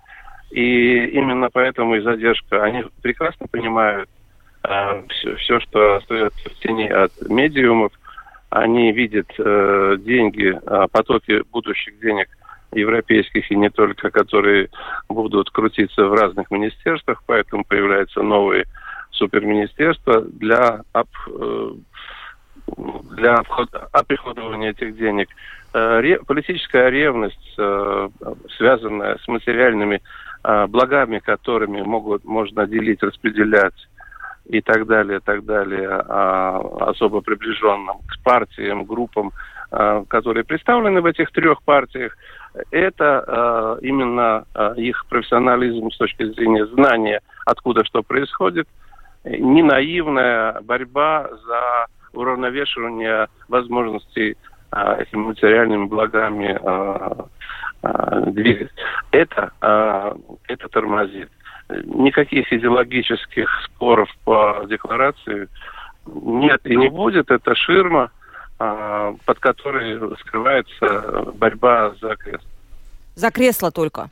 [0.52, 2.64] И именно поэтому и задержка.
[2.64, 4.10] Они прекрасно понимают
[4.64, 7.94] э, все, все, что остается в тени от медиумов.
[8.50, 12.28] Они видят э, деньги, э, потоки будущих денег
[12.74, 14.70] европейских и не только, которые
[15.10, 18.66] будут крутиться в разных министерствах, поэтому появляются новые
[19.12, 21.72] суперминистерства для э,
[22.78, 23.44] для
[23.92, 25.30] оприходования этих денег.
[25.74, 28.10] Э, политическая ревность, э,
[28.58, 30.02] связанная с материальными
[30.44, 33.88] э, благами, которыми могут, можно делить, распределять
[34.46, 36.60] и так далее, так далее, а,
[36.90, 39.32] особо приближенным к партиям, группам,
[39.70, 42.18] которые представлены в этих трех партиях,
[42.72, 44.46] это именно
[44.76, 48.68] их профессионализм с точки зрения знания, откуда что происходит,
[49.24, 54.38] не наивная борьба за уравновешивание возможностей
[54.72, 57.28] а, этими материальными благами а,
[57.82, 58.72] а, двигать.
[59.12, 59.52] Это,
[60.48, 61.30] это тормозит.
[61.70, 65.48] Никаких идеологических споров по декларации
[66.06, 67.32] нет и не будет.
[67.32, 68.12] Это ширма,
[68.58, 72.48] под которой скрывается борьба за кресло.
[73.16, 74.10] За кресло только?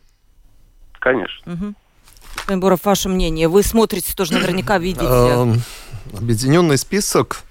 [1.00, 1.54] Конечно.
[1.54, 2.60] Угу.
[2.60, 3.48] Боров, ваше мнение?
[3.48, 5.06] Вы смотрите тоже наверняка, видите.
[5.06, 5.56] Эм,
[6.18, 7.44] объединенный список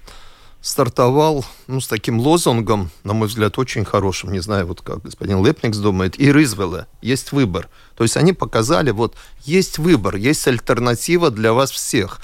[0.61, 5.43] стартовал ну, с таким лозунгом, на мой взгляд, очень хорошим, не знаю, вот как господин
[5.45, 7.69] Лепникс думает, и Рызвелла, есть выбор.
[7.95, 12.19] То есть они показали, вот есть выбор, есть альтернатива для вас всех.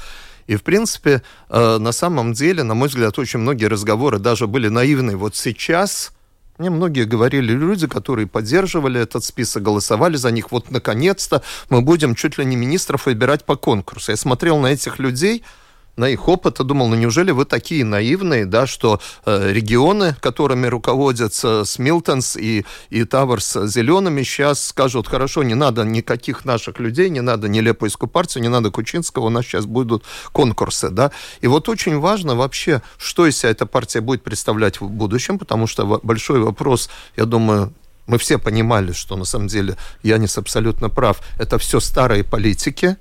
[0.48, 4.68] И, в принципе, э, на самом деле, на мой взгляд, очень многие разговоры даже были
[4.68, 5.16] наивные.
[5.16, 6.12] Вот сейчас
[6.58, 10.52] мне многие говорили люди, которые поддерживали этот список, голосовали за них.
[10.52, 14.12] Вот, наконец-то, мы будем чуть ли не министров выбирать по конкурсу.
[14.12, 15.44] Я смотрел на этих людей,
[15.98, 20.68] на их опыт и думал, ну неужели вы такие наивные, да, что э, регионы, которыми
[20.68, 27.22] руководятся Смилтонс и, и Таварс зелеными, сейчас скажут, хорошо, не надо никаких наших людей, не
[27.22, 31.12] надо ни Лепойскую партию, не надо Кучинского, у нас сейчас будут конкурсы, да.
[31.42, 35.68] И вот очень важно вообще, что из себя эта партия будет представлять в будущем, потому
[35.68, 37.74] что большой вопрос, я думаю,
[38.08, 41.22] мы все понимали, что на самом деле Янис абсолютно прав.
[41.40, 42.98] Это все старые политики,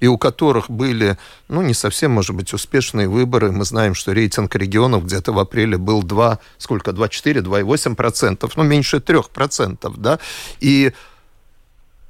[0.00, 1.18] и у которых были,
[1.48, 3.52] ну, не совсем, может быть, успешные выборы.
[3.52, 8.98] Мы знаем, что рейтинг регионов где-то в апреле был 2, сколько, 2,4, 2,8%, ну, меньше
[8.98, 10.18] 3%, да,
[10.60, 10.92] и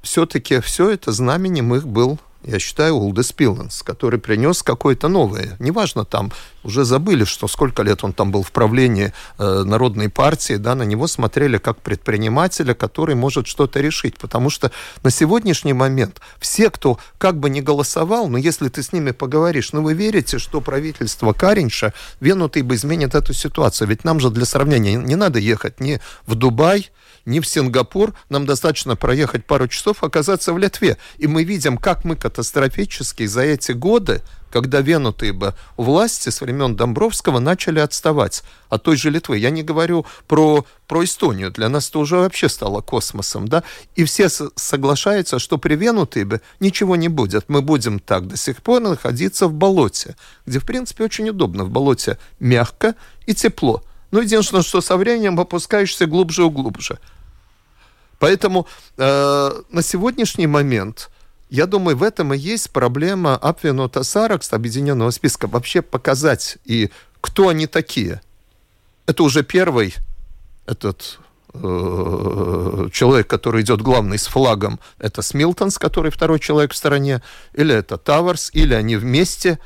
[0.01, 5.57] все-таки все это знаменем их был я считаю, Улдес Пиланс, который принес какое-то новое.
[5.59, 6.31] Неважно, там
[6.63, 10.83] уже забыли, что сколько лет он там был в правлении э, Народной партии, да, на
[10.83, 14.17] него смотрели как предпринимателя, который может что-то решить.
[14.17, 14.71] Потому что
[15.03, 19.73] на сегодняшний момент все, кто как бы не голосовал, но если ты с ними поговоришь,
[19.73, 23.87] ну вы верите, что правительство Каринша, Венутый бы изменит эту ситуацию?
[23.87, 26.89] Ведь нам же для сравнения не надо ехать ни в Дубай,
[27.25, 28.13] ни в Сингапур.
[28.29, 30.97] Нам достаточно проехать пару часов, оказаться в Литве.
[31.17, 34.21] И мы видим, как мы катастрофически за эти годы,
[34.51, 39.37] когда венутые бы власти с времен Домбровского начали отставать от той же Литвы.
[39.37, 41.51] Я не говорю про, про Эстонию.
[41.51, 43.47] Для нас это уже вообще стало космосом.
[43.47, 43.63] Да?
[43.95, 47.45] И все соглашаются, что при венутые бы ничего не будет.
[47.47, 51.63] Мы будем так до сих пор находиться в болоте, где, в принципе, очень удобно.
[51.63, 52.95] В болоте мягко
[53.25, 53.83] и тепло.
[54.11, 56.99] Но единственное, что со временем опускаешься глубже и глубже.
[58.19, 61.09] Поэтому э, на сегодняшний момент,
[61.49, 66.91] я думаю, в этом и есть проблема Апвенота Саракс, объединенного списка, вообще показать и
[67.21, 68.21] кто они такие.
[69.05, 69.95] Это уже первый
[70.67, 71.19] этот
[71.53, 77.23] э, человек, который идет главный с флагом, это Смилтонс, который второй человек в стороне,
[77.53, 79.59] или это Таварс, или они вместе,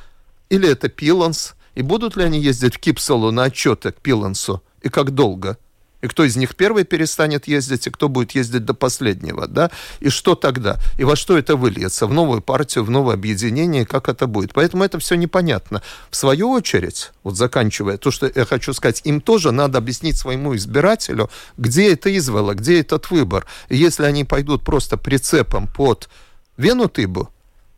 [0.50, 1.56] или это Пиланс.
[1.76, 4.64] И будут ли они ездить в Кипсалу на отчеты к Пилансу?
[4.82, 5.58] И как долго?
[6.04, 10.10] И кто из них первый перестанет ездить, и кто будет ездить до последнего, да, и
[10.10, 14.28] что тогда, и во что это выльется, в новую партию, в новое объединение, как это
[14.28, 14.54] будет.
[14.54, 15.82] Поэтому это все непонятно.
[16.12, 20.54] В свою очередь, вот заканчивая, то, что я хочу сказать, им тоже надо объяснить своему
[20.58, 23.46] избирателю, где это извело, где этот выбор.
[23.70, 26.10] И если они пойдут просто прицепом под
[26.58, 27.30] Венутыбу,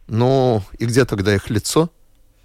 [0.07, 1.91] ну, и где тогда их лицо?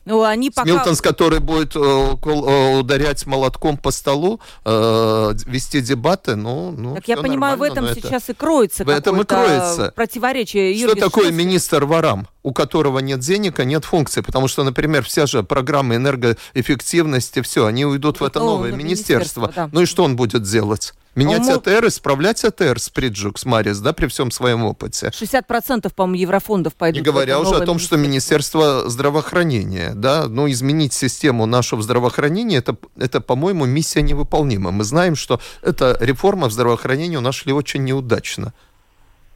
[0.04, 0.68] Ну, они пока...
[0.68, 7.08] Милтонс, который будет э, э, ударять молотком по столу, э, вести дебаты, ну, ну Так
[7.08, 8.32] я понимаю, в этом сейчас это...
[8.32, 9.92] и кроется В этом и кроется.
[9.94, 10.74] противоречие.
[10.74, 12.26] Что Юрий, такое министр ворам?
[12.42, 14.22] у которого нет денег, а нет функций.
[14.22, 19.40] Потому что, например, вся же программа энергоэффективности, все, они уйдут в это новое министерство.
[19.42, 19.70] министерство да.
[19.72, 20.94] Ну и что он будет делать?
[21.16, 25.08] Менять а АТР, исправлять АТР с Приджукс Марис, да, при всем своем опыте.
[25.08, 27.00] 60% по-моему, еврофондов пойдут.
[27.00, 32.76] Не говоря уже о том, что Министерство здравоохранения, да, ну, изменить систему нашего здравоохранения, это,
[32.96, 34.70] это, по-моему, миссия невыполнима.
[34.70, 38.52] Мы знаем, что эта реформа в здравоохранении у нас шли очень неудачно.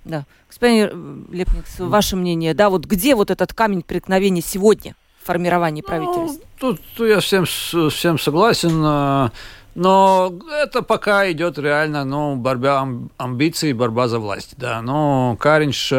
[0.04, 0.26] Да.
[0.48, 5.88] Господин Лепникс, ваше мнение, да, вот где вот этот камень преткновения сегодня в формировании ну,
[5.88, 6.46] правительства?
[6.60, 9.30] Ну, тут я всем, всем согласен.
[9.74, 14.80] Но это пока идет реально, ну, борьба амбиций, борьба за власть, да.
[14.82, 15.92] Но Каринч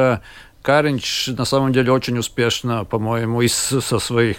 [0.66, 4.38] Каринч на самом деле очень успешно, по-моему, и со своих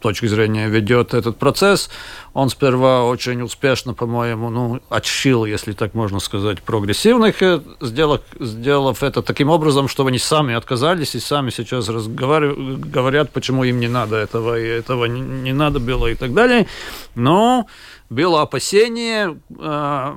[0.00, 1.90] точки зрения ведет этот процесс.
[2.32, 9.02] Он сперва очень успешно, по-моему, ну, отщил, если так можно сказать, прогрессивных, э, сделав, сделав
[9.02, 14.16] это таким образом, чтобы они сами отказались и сами сейчас говорят, почему им не надо
[14.16, 16.66] этого, и этого не надо было и так далее.
[17.14, 17.66] Но
[18.12, 20.14] было опасение, э,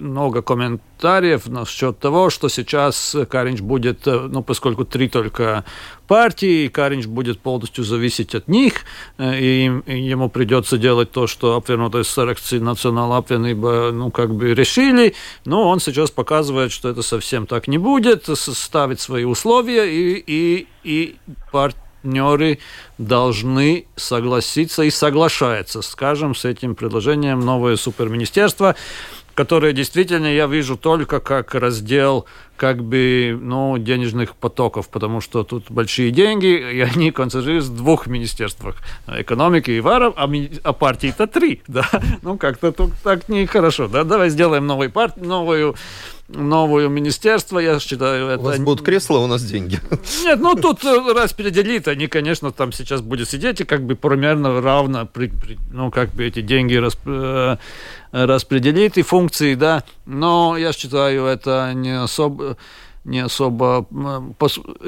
[0.00, 5.64] много комментариев насчет того, что сейчас Каринч будет, э, ну, поскольку три только
[6.08, 8.84] партии, Каринч будет полностью зависеть от них,
[9.18, 15.14] э, и ему придется делать то, что apvienotās saraksts национал apvienība, ну, как бы решили,
[15.44, 20.66] но он сейчас показывает, что это совсем так не будет, ставит свои условия, и, и,
[20.84, 21.16] и
[21.52, 22.58] партия партнеры
[22.96, 28.76] должны согласиться и соглашаются, скажем, с этим предложением новое суперминистерство,
[29.38, 32.26] которое действительно я вижу только как раздел
[32.56, 38.08] как бы, ну, денежных потоков, потому что тут большие деньги, и они концентрируются в двух
[38.08, 40.28] министерствах экономики и варов, а,
[40.64, 41.88] а партии-то три, да,
[42.22, 45.76] ну, как-то тут так нехорошо, да, давай сделаем новую партию, новую
[46.28, 48.40] новое министерство, я считаю, это...
[48.40, 49.80] У вас будут кресла, у нас деньги.
[50.24, 54.60] Нет, ну тут э, распределит, они, конечно, там сейчас будут сидеть и как бы примерно
[54.60, 57.56] равно, при, при, ну, как бы эти деньги расп, э,
[58.12, 62.56] распределит и функции, да, но я считаю, это не особо
[63.08, 63.86] не особо...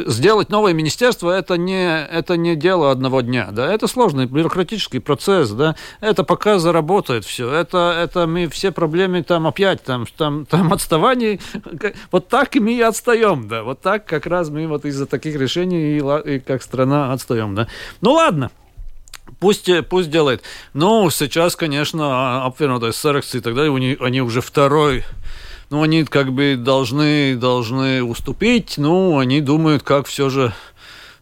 [0.06, 5.50] Сделать новое министерство это не, это не дело одного дня, да, это сложный бюрократический процесс,
[5.50, 10.72] да, это пока заработает все, это, это мы все проблемы там опять, там, там, там
[10.72, 11.40] отставание,
[12.12, 15.36] вот так и мы и отстаем, да, вот так как раз мы вот из-за таких
[15.36, 17.68] решений и, и как страна отстаем, да.
[18.00, 18.50] Ну ладно,
[19.40, 20.42] Пусть, пусть делает.
[20.74, 25.04] Ну, сейчас, конечно, обвернутая Саракс и так далее, они, они уже второй
[25.70, 30.52] ну, они как бы должны, должны уступить, ну, они думают, как все же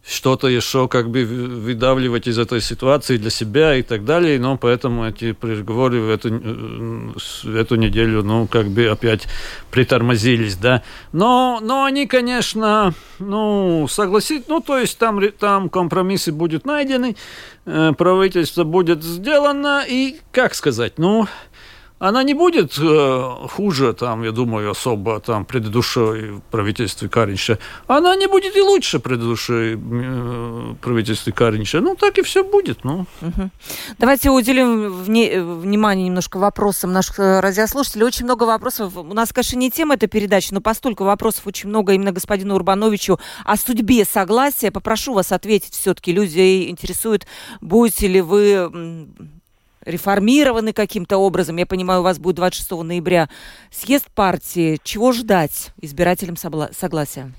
[0.05, 5.07] что-то еще как бы выдавливать из этой ситуации для себя и так далее, но поэтому
[5.07, 9.27] эти переговоры в эту, в эту неделю, ну, как бы опять
[9.71, 10.83] притормозились, да.
[11.11, 17.15] Но, но они, конечно, ну, согласить, ну, то есть там, там компромиссы будут найдены,
[17.65, 21.27] э, правительство будет сделано, и, как сказать, ну,
[21.99, 27.59] она не будет э, хуже, там, я думаю, особо там предыдущей правительстве Каринча.
[27.87, 31.81] Она не будет и лучше предыдущей э, правительстве Каринча.
[31.81, 32.85] Ну, так и все будет.
[32.85, 33.05] Ну.
[33.21, 33.49] Угу.
[33.97, 38.05] Давайте уделим вне, внимание немножко вопросам наших э, радиослушателей.
[38.05, 38.95] Очень много вопросов.
[38.95, 43.19] У нас, конечно, не тема этой передачи, но постольку вопросов очень много именно господину Урбановичу
[43.43, 44.71] о судьбе согласия.
[44.71, 46.13] Попрошу вас ответить все-таки.
[46.13, 47.27] Люди интересуют,
[47.59, 48.69] будете ли вы
[49.89, 51.57] реформированы каким-то образом.
[51.57, 53.29] Я понимаю, у вас будет 26 ноября
[53.71, 54.79] съезд партии.
[54.83, 57.31] Чего ждать избирателям согласия?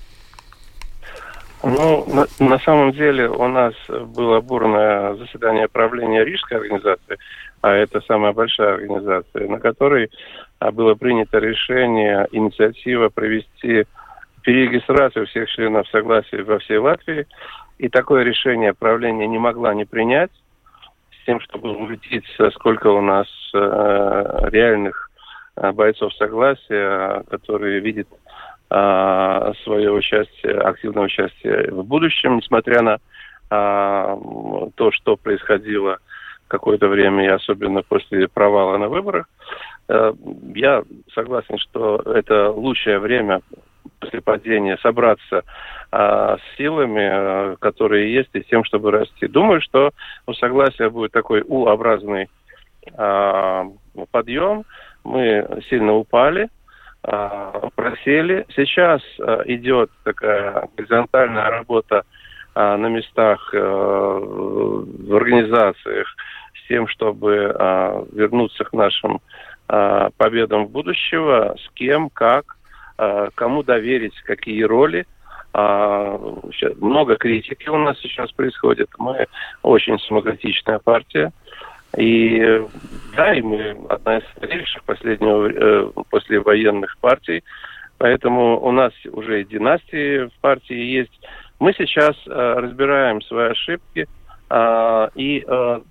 [1.63, 7.19] Ну, на, на самом деле у нас было бурное заседание правления Рижской организации,
[7.61, 10.09] а это самая большая организация, на которой
[10.57, 13.85] а, было принято решение, инициатива провести
[14.41, 17.27] перерегистрацию всех членов согласия во всей Латвии.
[17.77, 20.31] И такое решение правление не могла не принять
[21.21, 23.57] с тем, чтобы увидеть, сколько у нас э,
[24.49, 25.09] реальных
[25.55, 28.07] э, бойцов согласия, которые видят
[28.69, 34.17] э, свое участие, активное участие в будущем, несмотря на э,
[34.75, 35.99] то, что происходило
[36.47, 39.27] какое-то время, и особенно после провала на выборах.
[39.87, 40.13] Э,
[40.55, 43.41] я согласен, что это лучшее время
[43.99, 45.43] после падения собраться
[45.91, 49.27] а, с силами, а, которые есть, и тем, чтобы расти.
[49.27, 49.91] Думаю, что
[50.27, 52.29] у согласия будет такой У-образный
[52.97, 53.65] а,
[54.11, 54.63] подъем.
[55.03, 56.49] Мы сильно упали,
[57.03, 58.45] а, просели.
[58.55, 62.03] Сейчас а, идет такая горизонтальная работа
[62.53, 66.07] а, на местах а, в организациях
[66.55, 69.19] с тем, чтобы а, вернуться к нашим
[69.67, 72.57] а, победам будущего, с кем, как,
[73.35, 75.05] кому доверить, какие роли.
[75.53, 76.17] А,
[76.79, 78.89] много критики у нас сейчас происходит.
[78.97, 79.27] Мы
[79.63, 81.31] очень демократичная партия.
[81.97, 82.61] И
[83.17, 87.43] да, и мы одна из старейших последнего, э, послевоенных партий.
[87.97, 91.11] Поэтому у нас уже и династии в партии есть.
[91.59, 94.07] Мы сейчас э, разбираем свои ошибки.
[94.49, 95.81] Э, и э,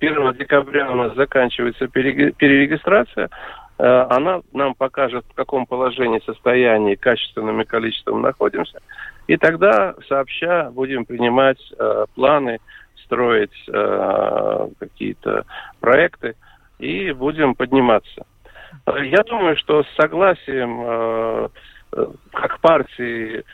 [0.00, 3.30] 1 декабря у нас заканчивается перерегистрация.
[3.78, 8.80] Э, она нам покажет, в каком положении, состоянии, качественным и количеством находимся.
[9.26, 12.58] И тогда сообща будем принимать э, планы,
[13.04, 15.44] строить э, какие-то
[15.80, 16.34] проекты
[16.78, 18.26] и будем подниматься.
[18.86, 21.48] Э, я думаю, что с согласием э,
[22.32, 23.44] как партии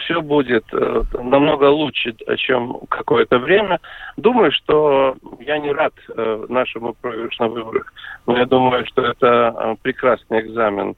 [0.00, 3.80] все будет э, намного лучше, чем какое-то время.
[4.16, 7.92] Думаю, что я не рад э, нашему проигрышу на выборах,
[8.26, 10.96] но я думаю, что это э, прекрасный экзамен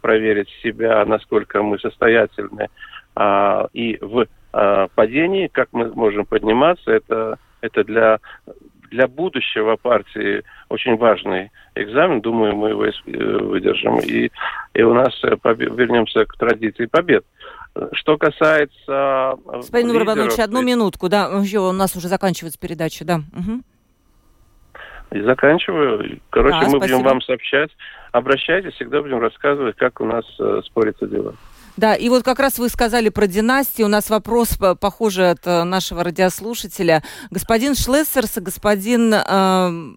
[0.00, 2.68] проверить себя, насколько мы состоятельны
[3.74, 4.26] и в
[4.94, 6.90] падении, как мы можем подниматься.
[6.90, 8.18] Это, это для
[8.90, 12.20] для будущего партии очень важный экзамен.
[12.20, 12.84] Думаю, мы его
[13.48, 13.98] выдержим.
[14.00, 14.30] И,
[14.74, 17.24] и у нас вернемся к традиции побед.
[17.92, 18.72] Что касается...
[18.88, 23.20] Э, Господин Урбанович, одну минутку, да, у нас уже заканчивается передача, да.
[23.36, 23.62] Угу.
[25.12, 26.20] И заканчиваю.
[26.30, 26.80] Короче, а, мы спасибо.
[26.80, 27.70] будем вам сообщать.
[28.12, 31.34] Обращайтесь, всегда будем рассказывать, как у нас э, спорятся дела.
[31.78, 33.86] Да, и вот как раз вы сказали про династию.
[33.86, 37.04] У нас вопрос, похожий от э, нашего радиослушателя.
[37.30, 39.94] Господин Шлессерс и господин э,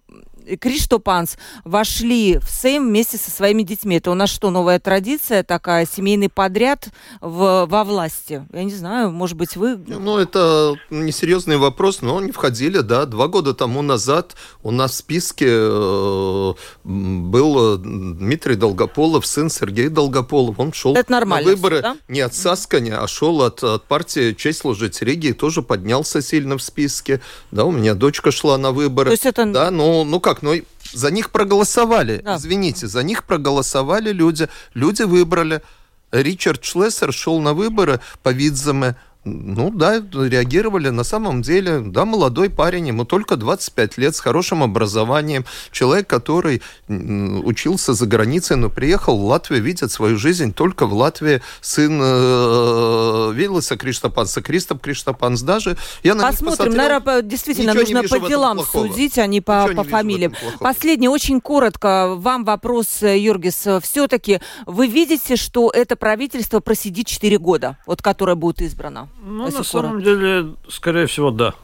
[0.60, 3.96] Криштопанс вошли в Сейм вместе со своими детьми.
[3.96, 6.88] Это у нас что, новая традиция такая, семейный подряд
[7.20, 8.46] в, во власти?
[8.52, 9.76] Я не знаю, может быть, вы...
[9.76, 13.06] Ну, это несерьезный вопрос, но они входили, да.
[13.06, 16.52] Два года тому назад у нас в списке э,
[16.84, 20.58] был Дмитрий Долгополов, сын Сергей Долгополов.
[20.58, 21.96] Он шел это на выборы да?
[22.08, 26.56] не от Сасканя, а шел от, от партии «Честь служить Риге» и тоже поднялся сильно
[26.56, 27.20] в списке.
[27.50, 29.10] Да, у меня дочка шла на выборы.
[29.10, 29.46] То есть это...
[29.46, 30.54] Да, ну, ну как как, ну
[30.92, 32.20] за них проголосовали.
[32.24, 32.36] Да.
[32.36, 34.48] Извините, за них проголосовали люди.
[34.74, 35.62] Люди выбрали.
[36.10, 40.88] Ричард Шлессер шел на выборы по Видземе ну да, реагировали.
[40.88, 45.44] На самом деле, да, молодой парень, ему только 25 лет, с хорошим образованием.
[45.70, 51.40] Человек, который учился за границей, но приехал в Латвию, видит свою жизнь только в Латвии.
[51.60, 55.76] Сын э, Виллиса Криштопанса, Кристоп Криштопанс даже.
[56.02, 60.34] Я на Посмотрим, наверное, действительно нужно по делам судить, а не по, по фамилиям.
[60.58, 63.68] Последний, очень коротко, вам вопрос, э, Юргис.
[63.82, 69.11] Все-таки вы видите, что это правительство просидит 4 года, вот которое будет избрано?
[69.24, 71.54] Ну, на самом деле, скорее всего, да.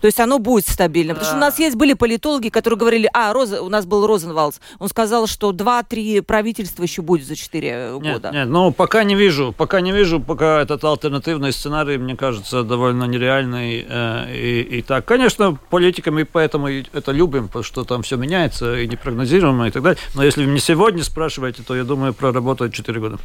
[0.00, 1.14] То есть оно будет стабильно.
[1.14, 4.58] Потому что у нас есть были политологи, которые говорили, а, Роза, у нас был Розенвалдс,
[4.78, 8.30] он сказал, что два-три правительства еще будет за четыре года.
[8.32, 13.04] Нет, ну пока не вижу, пока не вижу, пока этот альтернативный сценарий, мне кажется, довольно
[13.04, 13.84] нереальный.
[13.88, 18.86] Э, и, и так, конечно, политиками поэтому это любим, потому что там все меняется и
[18.86, 19.98] непрогнозируемо и так далее.
[20.14, 23.18] Но если вы мне сегодня спрашиваете, то я думаю, проработать четыре года.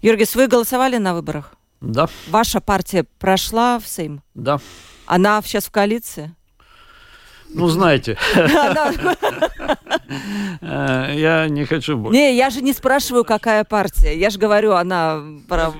[0.00, 1.54] Юргис, вы голосовали на выборах?
[1.84, 2.08] Да.
[2.28, 4.22] Ваша партия прошла в Сейм?
[4.34, 4.58] Да.
[5.06, 6.34] Она сейчас в коалиции?
[7.50, 8.18] Ну, знаете.
[10.60, 12.18] Э, я не хочу больше.
[12.18, 14.18] Не, я же не спрашиваю, какая партия.
[14.18, 15.22] Я же говорю, она...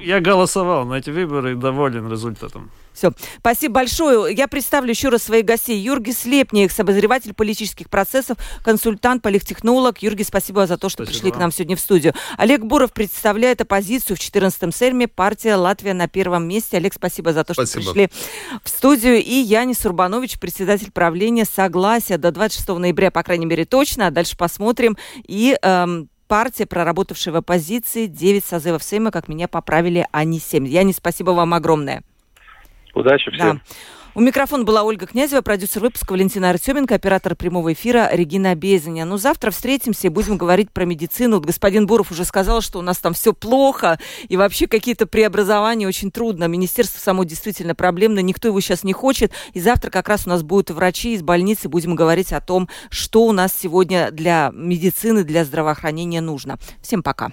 [0.03, 2.71] Я голосовал на эти выборы и доволен результатом.
[2.95, 3.13] Все.
[3.39, 4.35] Спасибо большое.
[4.35, 5.79] Я представлю еще раз своих гостей.
[5.79, 9.99] Юрги Слепник, обозреватель политических процессов, консультант, политтехнолог.
[9.99, 11.23] Юрги, спасибо за то, что спасибо.
[11.23, 12.15] пришли к нам сегодня в студию.
[12.39, 15.09] Олег Буров представляет оппозицию в 14-м Сельме.
[15.09, 16.77] Партия «Латвия» на первом месте.
[16.77, 17.93] Олег, спасибо за то, что спасибо.
[17.93, 18.11] пришли
[18.63, 19.17] в студию.
[19.17, 24.07] И Янис Урбанович, председатель правления «Согласия» до 26 ноября, по крайней мере, точно.
[24.07, 24.97] А дальше посмотрим.
[25.27, 30.67] И эм, партия, проработавшая в оппозиции 9 созывов Сейма, как меня поправили, а не 7.
[30.69, 32.05] Янис, спасибо вам огромное.
[32.95, 33.57] Удачи всем.
[33.57, 33.75] Да.
[34.17, 39.05] У микрофона была Ольга Князева, продюсер выпуска Валентина Артеменко, оператор прямого эфира Регина Безаня.
[39.05, 41.39] Ну, завтра встретимся и будем говорить про медицину.
[41.39, 45.89] Вот господин Буров уже сказал, что у нас там все плохо, и вообще какие-то преобразования
[45.89, 46.45] очень трудно.
[46.45, 49.33] Министерство само действительно проблемно, никто его сейчас не хочет.
[49.53, 53.25] И завтра как раз у нас будут врачи из больницы, будем говорить о том, что
[53.27, 56.61] у нас сегодня для медицины, для здравоохранения нужно.
[56.81, 57.33] Всем пока.